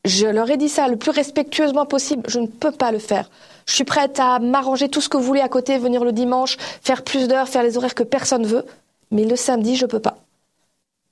je 0.04 0.26
leur 0.26 0.50
ai 0.50 0.56
dit 0.56 0.68
ça 0.68 0.88
le 0.88 0.96
plus 0.96 1.10
respectueusement 1.10 1.86
possible. 1.86 2.22
Je 2.28 2.40
ne 2.40 2.46
peux 2.46 2.72
pas 2.72 2.90
le 2.92 2.98
faire. 2.98 3.30
Je 3.66 3.74
suis 3.74 3.84
prête 3.84 4.18
à 4.18 4.38
m'arranger 4.38 4.88
tout 4.88 5.00
ce 5.00 5.08
que 5.08 5.16
vous 5.16 5.22
voulez 5.22 5.40
à 5.42 5.48
côté, 5.48 5.76
venir 5.78 6.02
le 6.04 6.12
dimanche, 6.12 6.56
faire 6.82 7.04
plus 7.04 7.28
d'heures, 7.28 7.48
faire 7.48 7.62
les 7.62 7.76
horaires 7.76 7.94
que 7.94 8.02
personne 8.02 8.46
veut. 8.46 8.64
Mais 9.10 9.24
le 9.24 9.36
samedi, 9.36 9.76
je 9.76 9.86
peux 9.86 10.00
pas. 10.00 10.16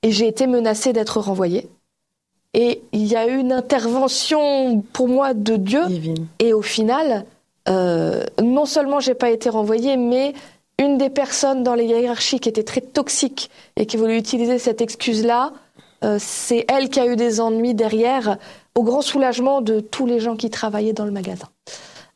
Et 0.01 0.11
j'ai 0.11 0.27
été 0.27 0.47
menacée 0.47 0.91
d'être 0.93 1.19
renvoyée. 1.19 1.69
Et 2.53 2.81
il 2.91 3.05
y 3.05 3.15
a 3.15 3.27
eu 3.27 3.37
une 3.37 3.51
intervention 3.51 4.81
pour 4.93 5.07
moi 5.07 5.33
de 5.33 5.55
Dieu. 5.55 5.83
Et 6.39 6.53
au 6.53 6.61
final, 6.61 7.25
euh, 7.67 8.23
non 8.41 8.65
seulement 8.65 8.99
j'ai 8.99 9.13
pas 9.13 9.29
été 9.29 9.49
renvoyée, 9.49 9.97
mais 9.97 10.33
une 10.79 10.97
des 10.97 11.09
personnes 11.09 11.63
dans 11.63 11.75
les 11.75 11.85
hiérarchies 11.85 12.39
qui 12.39 12.49
était 12.49 12.63
très 12.63 12.81
toxique 12.81 13.51
et 13.75 13.85
qui 13.85 13.97
voulait 13.97 14.17
utiliser 14.17 14.57
cette 14.57 14.81
excuse-là, 14.81 15.51
euh, 16.03 16.17
c'est 16.19 16.65
elle 16.69 16.89
qui 16.89 16.99
a 16.99 17.05
eu 17.05 17.15
des 17.15 17.41
ennuis 17.41 17.73
derrière, 17.73 18.37
au 18.75 18.83
grand 18.83 19.01
soulagement 19.01 19.61
de 19.61 19.81
tous 19.81 20.05
les 20.05 20.19
gens 20.19 20.37
qui 20.37 20.49
travaillaient 20.49 20.93
dans 20.93 21.05
le 21.05 21.11
magasin. 21.11 21.49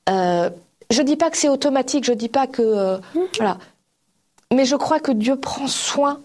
Euh, 0.09 0.49
je 0.89 1.01
dis 1.01 1.17
pas 1.17 1.29
que 1.29 1.37
c'est 1.37 1.49
automatique, 1.49 2.05
je 2.05 2.13
dis 2.13 2.29
pas 2.29 2.47
que 2.47 2.61
euh, 2.61 2.97
voilà, 3.37 3.57
mais 4.53 4.65
je 4.65 4.75
crois 4.75 4.99
que 4.99 5.11
Dieu 5.11 5.35
prend 5.35 5.67
soin 5.67 6.21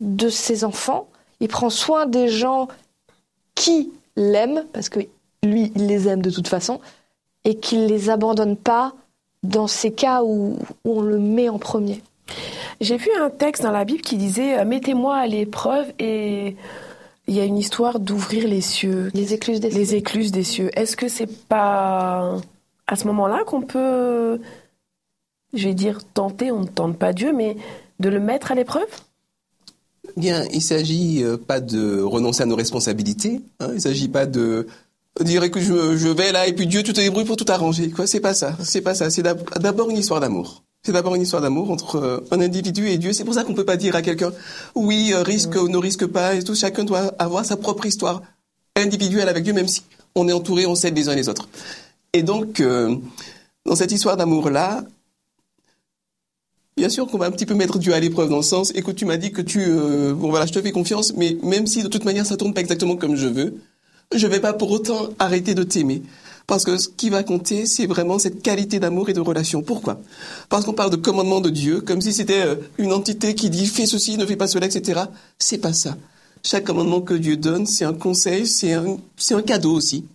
de 0.00 0.28
ses 0.28 0.64
enfants. 0.64 1.08
Il 1.40 1.48
prend 1.48 1.70
soin 1.70 2.06
des 2.06 2.28
gens 2.28 2.68
qui 3.60 3.92
l'aiment 4.16 4.64
parce 4.72 4.88
que 4.88 5.00
lui, 5.42 5.70
il 5.76 5.86
les 5.86 6.08
aime 6.08 6.22
de 6.22 6.30
toute 6.30 6.48
façon 6.48 6.80
et 7.44 7.56
qu'il 7.56 7.84
les 7.86 8.08
abandonne 8.08 8.56
pas 8.56 8.94
dans 9.42 9.66
ces 9.66 9.92
cas 9.92 10.22
où, 10.22 10.58
où 10.84 10.98
on 10.98 11.02
le 11.02 11.18
met 11.18 11.50
en 11.50 11.58
premier. 11.58 12.02
J'ai 12.80 12.96
vu 12.96 13.10
un 13.20 13.28
texte 13.28 13.62
dans 13.62 13.70
la 13.70 13.84
Bible 13.84 14.00
qui 14.00 14.16
disait 14.16 14.58
euh, 14.58 14.64
Mettez-moi 14.64 15.14
à 15.14 15.26
l'épreuve 15.26 15.92
et 15.98 16.56
il 17.26 17.34
y 17.34 17.40
a 17.40 17.44
une 17.44 17.58
histoire 17.58 18.00
d'ouvrir 18.00 18.48
les 18.48 18.62
cieux. 18.62 19.10
Les 19.12 19.34
écluses 19.34 19.60
des 19.60 19.68
Les 19.68 19.94
écluses 19.94 20.32
des 20.32 20.44
cieux. 20.44 20.70
Est-ce 20.74 20.96
que 20.96 21.08
c'est 21.08 21.46
pas 21.46 22.36
à 22.86 22.96
ce 22.96 23.06
moment-là 23.08 23.44
qu'on 23.44 23.60
peut, 23.60 24.40
je 25.52 25.68
vais 25.68 25.74
dire, 25.74 26.00
tenter, 26.14 26.50
on 26.50 26.60
ne 26.60 26.66
tente 26.66 26.96
pas 26.96 27.12
Dieu, 27.12 27.34
mais 27.34 27.56
de 27.98 28.08
le 28.08 28.20
mettre 28.20 28.52
à 28.52 28.54
l'épreuve? 28.54 28.88
Bien, 30.16 30.44
il 30.52 30.62
s'agit 30.62 31.22
euh, 31.22 31.36
pas 31.36 31.60
de 31.60 32.00
renoncer 32.00 32.42
à 32.42 32.46
nos 32.46 32.56
responsabilités. 32.56 33.40
Hein, 33.60 33.70
il 33.74 33.80
s'agit 33.80 34.08
pas 34.08 34.26
de 34.26 34.66
dire 35.20 35.50
que 35.50 35.60
je, 35.60 35.96
je 35.96 36.08
vais 36.08 36.32
là 36.32 36.46
et 36.46 36.52
puis 36.52 36.66
Dieu 36.66 36.82
tu 36.82 36.92
te 36.92 37.00
débrouilles 37.00 37.24
pour 37.24 37.36
tout 37.36 37.46
arranger. 37.48 37.90
Quoi, 37.90 38.06
c'est 38.06 38.20
pas 38.20 38.34
ça. 38.34 38.56
C'est 38.64 38.80
pas 38.80 38.94
ça. 38.94 39.10
C'est 39.10 39.22
d'ab- 39.22 39.42
d'abord 39.58 39.90
une 39.90 39.98
histoire 39.98 40.20
d'amour. 40.20 40.62
C'est 40.82 40.92
d'abord 40.92 41.14
une 41.14 41.22
histoire 41.22 41.42
d'amour 41.42 41.70
entre 41.70 41.96
euh, 41.96 42.24
un 42.30 42.40
individu 42.40 42.88
et 42.88 42.96
Dieu. 42.96 43.12
C'est 43.12 43.24
pour 43.24 43.34
ça 43.34 43.44
qu'on 43.44 43.54
peut 43.54 43.64
pas 43.66 43.76
dire 43.76 43.94
à 43.96 44.02
quelqu'un 44.02 44.32
oui 44.74 45.10
euh, 45.12 45.22
risque 45.22 45.54
ou 45.56 45.68
ne 45.68 45.76
risque 45.76 46.06
pas 46.06 46.34
et 46.34 46.42
tout. 46.42 46.54
Chacun 46.54 46.84
doit 46.84 47.12
avoir 47.18 47.44
sa 47.44 47.56
propre 47.56 47.84
histoire 47.86 48.22
individuelle 48.76 49.28
avec 49.28 49.44
Dieu, 49.44 49.52
même 49.52 49.68
si 49.68 49.82
on 50.14 50.26
est 50.28 50.32
entouré, 50.32 50.64
on 50.66 50.74
s'aide 50.74 50.96
les 50.96 51.08
uns 51.08 51.14
les 51.14 51.28
autres. 51.28 51.48
Et 52.14 52.22
donc 52.22 52.60
euh, 52.60 52.96
dans 53.66 53.74
cette 53.76 53.92
histoire 53.92 54.16
d'amour 54.16 54.48
là, 54.48 54.82
Bien 56.80 56.88
sûr 56.88 57.06
qu'on 57.06 57.18
va 57.18 57.26
un 57.26 57.30
petit 57.30 57.44
peu 57.44 57.52
mettre 57.52 57.78
Dieu 57.78 57.92
à 57.92 58.00
l'épreuve 58.00 58.30
dans 58.30 58.38
le 58.38 58.42
sens, 58.42 58.72
écoute, 58.74 58.96
tu 58.96 59.04
m'as 59.04 59.18
dit 59.18 59.32
que 59.32 59.42
tu, 59.42 59.60
euh, 59.68 60.14
bon 60.14 60.30
voilà, 60.30 60.46
je 60.46 60.52
te 60.54 60.62
fais 60.62 60.72
confiance, 60.72 61.12
mais 61.14 61.36
même 61.42 61.66
si 61.66 61.82
de 61.82 61.88
toute 61.88 62.06
manière 62.06 62.24
ça 62.24 62.38
tourne 62.38 62.54
pas 62.54 62.62
exactement 62.62 62.96
comme 62.96 63.16
je 63.16 63.26
veux, 63.26 63.54
je 64.14 64.26
vais 64.26 64.40
pas 64.40 64.54
pour 64.54 64.70
autant 64.70 65.10
arrêter 65.18 65.54
de 65.54 65.62
t'aimer. 65.62 66.00
Parce 66.46 66.64
que 66.64 66.78
ce 66.78 66.88
qui 66.88 67.10
va 67.10 67.22
compter, 67.22 67.66
c'est 67.66 67.84
vraiment 67.84 68.18
cette 68.18 68.40
qualité 68.40 68.80
d'amour 68.80 69.10
et 69.10 69.12
de 69.12 69.20
relation. 69.20 69.60
Pourquoi? 69.60 70.00
Parce 70.48 70.64
qu'on 70.64 70.72
parle 70.72 70.88
de 70.88 70.96
commandement 70.96 71.42
de 71.42 71.50
Dieu, 71.50 71.82
comme 71.82 72.00
si 72.00 72.14
c'était 72.14 72.46
euh, 72.46 72.54
une 72.78 72.94
entité 72.94 73.34
qui 73.34 73.50
dit 73.50 73.66
fais 73.66 73.84
ceci, 73.84 74.16
ne 74.16 74.24
fais 74.24 74.36
pas 74.36 74.48
cela, 74.48 74.64
etc. 74.64 75.02
C'est 75.38 75.58
pas 75.58 75.74
ça. 75.74 75.98
Chaque 76.42 76.64
commandement 76.64 77.02
que 77.02 77.12
Dieu 77.12 77.36
donne, 77.36 77.66
c'est 77.66 77.84
un 77.84 77.92
conseil, 77.92 78.46
c'est 78.46 78.72
un, 78.72 78.96
c'est 79.18 79.34
un 79.34 79.42
cadeau 79.42 79.74
aussi. 79.74 80.06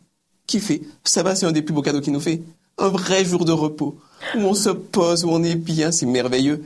Qui 0.48 0.60
fait 0.60 0.82
Ça 1.04 1.22
va, 1.22 1.36
c'est 1.36 1.46
un 1.46 1.52
des 1.52 1.62
plus 1.62 1.76
beaux 1.76 1.84
cadeaux 1.84 2.02
qu'il 2.02 2.14
nous 2.14 2.20
fait. 2.20 2.42
Un 2.80 2.90
vrai 2.90 3.24
jour 3.24 3.46
de 3.46 3.52
repos, 3.52 4.00
où 4.36 4.40
on 4.40 4.54
se 4.54 4.70
pose, 4.70 5.24
où 5.26 5.30
on 5.30 5.44
est 5.44 5.56
bien, 5.56 5.92
c'est 5.92 6.06
merveilleux. 6.06 6.64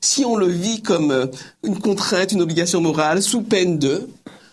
Si 0.00 0.24
on 0.24 0.36
le 0.36 0.46
vit 0.46 0.82
comme 0.82 1.10
euh, 1.10 1.26
une 1.64 1.78
contrainte, 1.78 2.32
une 2.32 2.42
obligation 2.42 2.80
morale, 2.80 3.22
sous 3.22 3.42
peine 3.42 3.78
de, 3.78 4.08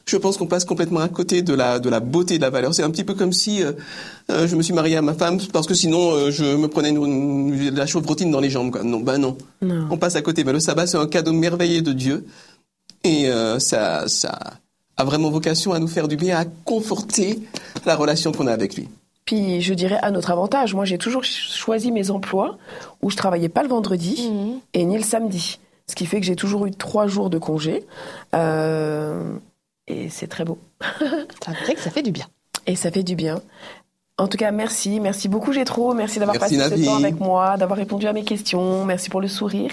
je 0.05 0.17
pense 0.17 0.37
qu'on 0.37 0.47
passe 0.47 0.65
complètement 0.65 0.99
à 1.01 1.09
côté 1.09 1.41
de 1.41 1.53
la, 1.53 1.79
de 1.79 1.89
la 1.89 1.99
beauté 1.99 2.37
de 2.37 2.41
la 2.41 2.49
valeur. 2.49 2.73
C'est 2.73 2.83
un 2.83 2.89
petit 2.89 3.03
peu 3.03 3.13
comme 3.13 3.31
si 3.33 3.61
euh, 3.63 3.73
euh, 4.31 4.47
je 4.47 4.55
me 4.55 4.61
suis 4.61 4.73
marié 4.73 4.95
à 4.97 5.01
ma 5.01 5.13
femme 5.13 5.37
parce 5.53 5.67
que 5.67 5.73
sinon 5.73 6.11
euh, 6.13 6.31
je 6.31 6.55
me 6.55 6.67
prenais 6.67 6.89
une, 6.89 6.97
une- 7.05 7.69
de 7.71 7.77
la 7.77 7.85
chauvrotine 7.85 8.31
dans 8.31 8.39
les 8.39 8.49
jambes. 8.49 8.71
Quoi. 8.71 8.83
Non, 8.83 8.99
ben 9.01 9.17
non. 9.17 9.37
Non. 9.61 9.87
On 9.91 9.97
passe 9.97 10.15
à 10.15 10.21
côté. 10.21 10.43
Mais 10.43 10.53
le 10.53 10.59
sabbat, 10.59 10.87
c'est 10.87 10.97
un 10.97 11.07
cadeau 11.07 11.33
merveilleux 11.33 11.81
de 11.81 11.91
Dieu. 11.93 12.25
Et 13.03 13.29
euh, 13.29 13.59
ça, 13.59 14.07
ça 14.07 14.37
a 14.97 15.03
vraiment 15.05 15.29
vocation 15.29 15.73
à 15.73 15.79
nous 15.79 15.87
faire 15.87 16.07
du 16.07 16.15
bien, 16.17 16.37
à 16.39 16.45
conforter 16.65 17.39
la 17.85 17.95
relation 17.95 18.31
qu'on 18.31 18.47
a 18.47 18.51
avec 18.53 18.75
lui. 18.75 18.87
Puis 19.27 19.61
je 19.61 19.73
dirais 19.75 19.99
à 20.01 20.09
notre 20.09 20.31
avantage. 20.31 20.73
Moi, 20.73 20.85
j'ai 20.85 20.97
toujours 20.97 21.23
ch- 21.23 21.51
choisi 21.53 21.91
mes 21.91 22.09
emplois 22.09 22.57
où 23.03 23.11
je 23.11 23.15
travaillais 23.15 23.49
pas 23.49 23.61
le 23.61 23.69
vendredi 23.69 24.31
et 24.73 24.85
ni 24.85 24.97
le 24.97 25.03
samedi. 25.03 25.59
Ce 25.87 25.93
qui 25.95 26.05
fait 26.07 26.19
que 26.19 26.25
j'ai 26.25 26.35
toujours 26.35 26.65
eu 26.65 26.71
trois 26.71 27.05
jours 27.07 27.29
de 27.29 27.37
congé. 27.37 27.85
Euh, 28.35 29.33
et 29.87 30.09
c'est 30.09 30.27
très 30.27 30.43
beau. 30.45 30.57
C'est 31.45 31.51
vrai 31.63 31.75
que 31.75 31.79
ça 31.81 31.91
fait 31.91 32.01
du 32.03 32.11
bien. 32.11 32.25
Et 32.65 32.75
ça 32.75 32.89
fait 32.91 33.03
du 33.03 33.15
bien. 33.15 33.41
En 34.19 34.27
tout 34.27 34.37
cas, 34.37 34.49
merci. 34.51 34.99
Merci 34.99 35.27
beaucoup, 35.29 35.53
Gétro. 35.53 35.93
Merci 35.93 36.17
d'avoir 36.19 36.39
passé 36.39 36.57
Navi. 36.57 36.83
ce 36.83 36.89
temps 36.89 36.95
avec 36.97 37.19
moi, 37.19 37.55
d'avoir 37.57 37.77
répondu 37.77 38.07
à 38.07 38.13
mes 38.13 38.23
questions. 38.23 38.83
Merci 38.83 39.09
pour 39.11 39.21
le 39.21 39.27
sourire. 39.27 39.71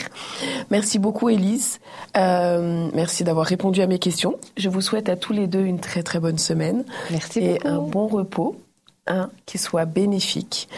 Merci 0.71 0.99
beaucoup, 0.99 1.31
Élise. 1.31 1.81
Euh, 2.17 2.89
merci 2.93 3.25
d'avoir 3.25 3.47
répondu 3.47 3.81
à 3.81 3.87
mes 3.87 3.99
questions. 3.99 4.37
Je 4.59 4.69
vous 4.69 4.83
souhaite 4.83 5.09
à 5.09 5.17
tous 5.17 5.33
les 5.33 5.47
deux 5.47 5.65
une 5.65 5.81
très, 5.81 6.03
très 6.03 6.21
bonne 6.21 6.39
semaine. 6.39 6.85
Merci 7.11 7.39
Et 7.41 7.53
beaucoup. 7.55 7.69
un 7.69 7.79
bon 7.79 8.07
repos, 8.07 8.57
hein, 9.07 9.31
qui 9.47 9.59
soit 9.59 9.85
bénéfique. 9.85 10.69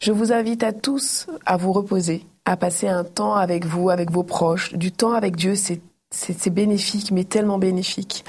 Je 0.00 0.12
vous 0.12 0.32
invite 0.32 0.62
à 0.62 0.72
tous 0.72 1.26
à 1.44 1.56
vous 1.56 1.72
reposer, 1.72 2.24
à 2.44 2.56
passer 2.56 2.88
un 2.88 3.04
temps 3.04 3.34
avec 3.34 3.66
vous, 3.66 3.90
avec 3.90 4.10
vos 4.10 4.22
proches. 4.22 4.74
Du 4.74 4.92
temps 4.92 5.12
avec 5.12 5.36
Dieu, 5.36 5.54
c'est 5.54 5.80
c'est 6.10 6.38
c'est 6.38 6.50
bénéfique, 6.50 7.10
mais 7.10 7.24
tellement 7.24 7.58
bénéfique. 7.58 8.24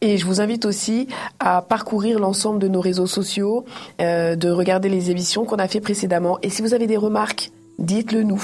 Et 0.00 0.18
je 0.18 0.26
vous 0.26 0.40
invite 0.40 0.66
aussi 0.66 1.08
à 1.40 1.62
parcourir 1.62 2.18
l'ensemble 2.18 2.58
de 2.58 2.68
nos 2.68 2.80
réseaux 2.80 3.06
sociaux, 3.06 3.64
euh, 4.00 4.36
de 4.36 4.50
regarder 4.50 4.90
les 4.90 5.10
émissions 5.10 5.44
qu'on 5.46 5.56
a 5.56 5.68
fait 5.68 5.80
précédemment. 5.80 6.38
Et 6.42 6.50
si 6.50 6.60
vous 6.60 6.74
avez 6.74 6.86
des 6.86 6.98
remarques, 6.98 7.50
dites-le 7.78 8.24
nous. 8.24 8.42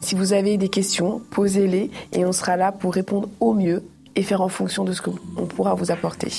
Si 0.00 0.14
vous 0.14 0.32
avez 0.32 0.56
des 0.56 0.68
questions, 0.68 1.20
posez-les 1.30 1.90
et 2.12 2.24
on 2.24 2.32
sera 2.32 2.56
là 2.56 2.72
pour 2.72 2.94
répondre 2.94 3.28
au 3.40 3.52
mieux 3.52 3.82
et 4.16 4.22
faire 4.22 4.40
en 4.40 4.48
fonction 4.48 4.84
de 4.84 4.92
ce 4.92 5.02
qu'on 5.02 5.46
pourra 5.46 5.74
vous 5.74 5.90
apporter. 5.90 6.32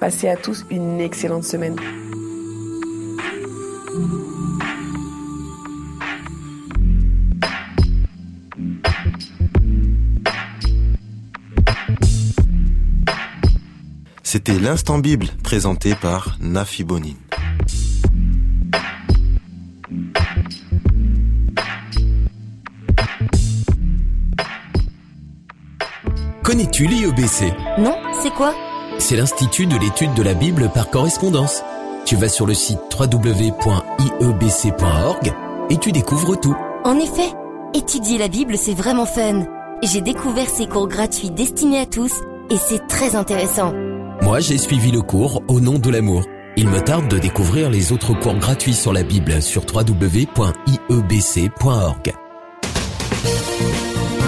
Passez 0.00 0.28
à 0.28 0.36
tous 0.36 0.64
une 0.70 1.00
excellente 1.00 1.44
semaine. 1.44 1.76
C'était 14.30 14.58
l'instant 14.58 14.98
Bible 14.98 15.28
présenté 15.42 15.94
par 15.94 16.36
Nafi 16.38 16.84
Bonin. 16.84 17.14
Connais-tu 26.42 26.86
l'IEBC 26.86 27.54
Non, 27.78 27.96
c'est 28.22 28.34
quoi? 28.34 28.52
C'est 28.98 29.16
l'Institut 29.16 29.64
de 29.64 29.78
l'étude 29.78 30.12
de 30.12 30.22
la 30.22 30.34
Bible 30.34 30.68
par 30.74 30.90
correspondance. 30.90 31.62
Tu 32.04 32.14
vas 32.16 32.28
sur 32.28 32.44
le 32.44 32.52
site 32.52 32.80
www.iebc.org 33.00 33.62
et 35.70 35.78
tu 35.78 35.90
découvres 35.90 36.38
tout. 36.38 36.54
En 36.84 36.98
effet, 36.98 37.32
étudier 37.72 38.18
la 38.18 38.28
Bible, 38.28 38.58
c'est 38.58 38.74
vraiment 38.74 39.06
fun. 39.06 39.46
J'ai 39.82 40.02
découvert 40.02 40.50
ces 40.50 40.66
cours 40.66 40.86
gratuits 40.86 41.30
destinés 41.30 41.80
à 41.80 41.86
tous 41.86 42.12
et 42.50 42.58
c'est 42.58 42.86
très 42.88 43.16
intéressant. 43.16 43.72
Moi, 44.28 44.40
j'ai 44.40 44.58
suivi 44.58 44.90
le 44.90 45.00
cours 45.00 45.42
Au 45.48 45.58
nom 45.58 45.78
de 45.78 45.88
l'amour. 45.88 46.22
Il 46.54 46.68
me 46.68 46.80
tarde 46.80 47.08
de 47.08 47.18
découvrir 47.18 47.70
les 47.70 47.92
autres 47.92 48.12
cours 48.12 48.34
gratuits 48.34 48.74
sur 48.74 48.92
la 48.92 49.02
Bible 49.02 49.40
sur 49.40 49.62
www.iebc.org. 49.62 50.36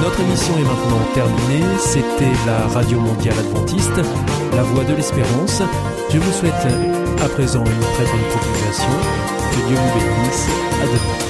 Notre 0.01 0.21
émission 0.21 0.57
est 0.57 0.63
maintenant 0.63 1.05
terminée. 1.13 1.67
C'était 1.81 2.33
la 2.47 2.67
Radio 2.69 2.99
Mondiale 2.99 3.39
Adventiste, 3.41 4.01
la 4.55 4.63
voix 4.63 4.85
de 4.85 4.95
l'espérance. 4.95 5.61
Je 6.11 6.17
vous 6.17 6.33
souhaite 6.33 6.55
à 7.23 7.29
présent 7.29 7.63
une 7.63 7.81
très 7.81 8.07
bonne 8.07 8.27
continuation. 8.33 8.89
Que 9.51 9.69
Dieu 9.69 9.77
vous 9.77 10.01
bénisse. 10.01 10.49
À 10.83 10.87
demain. 10.87 11.30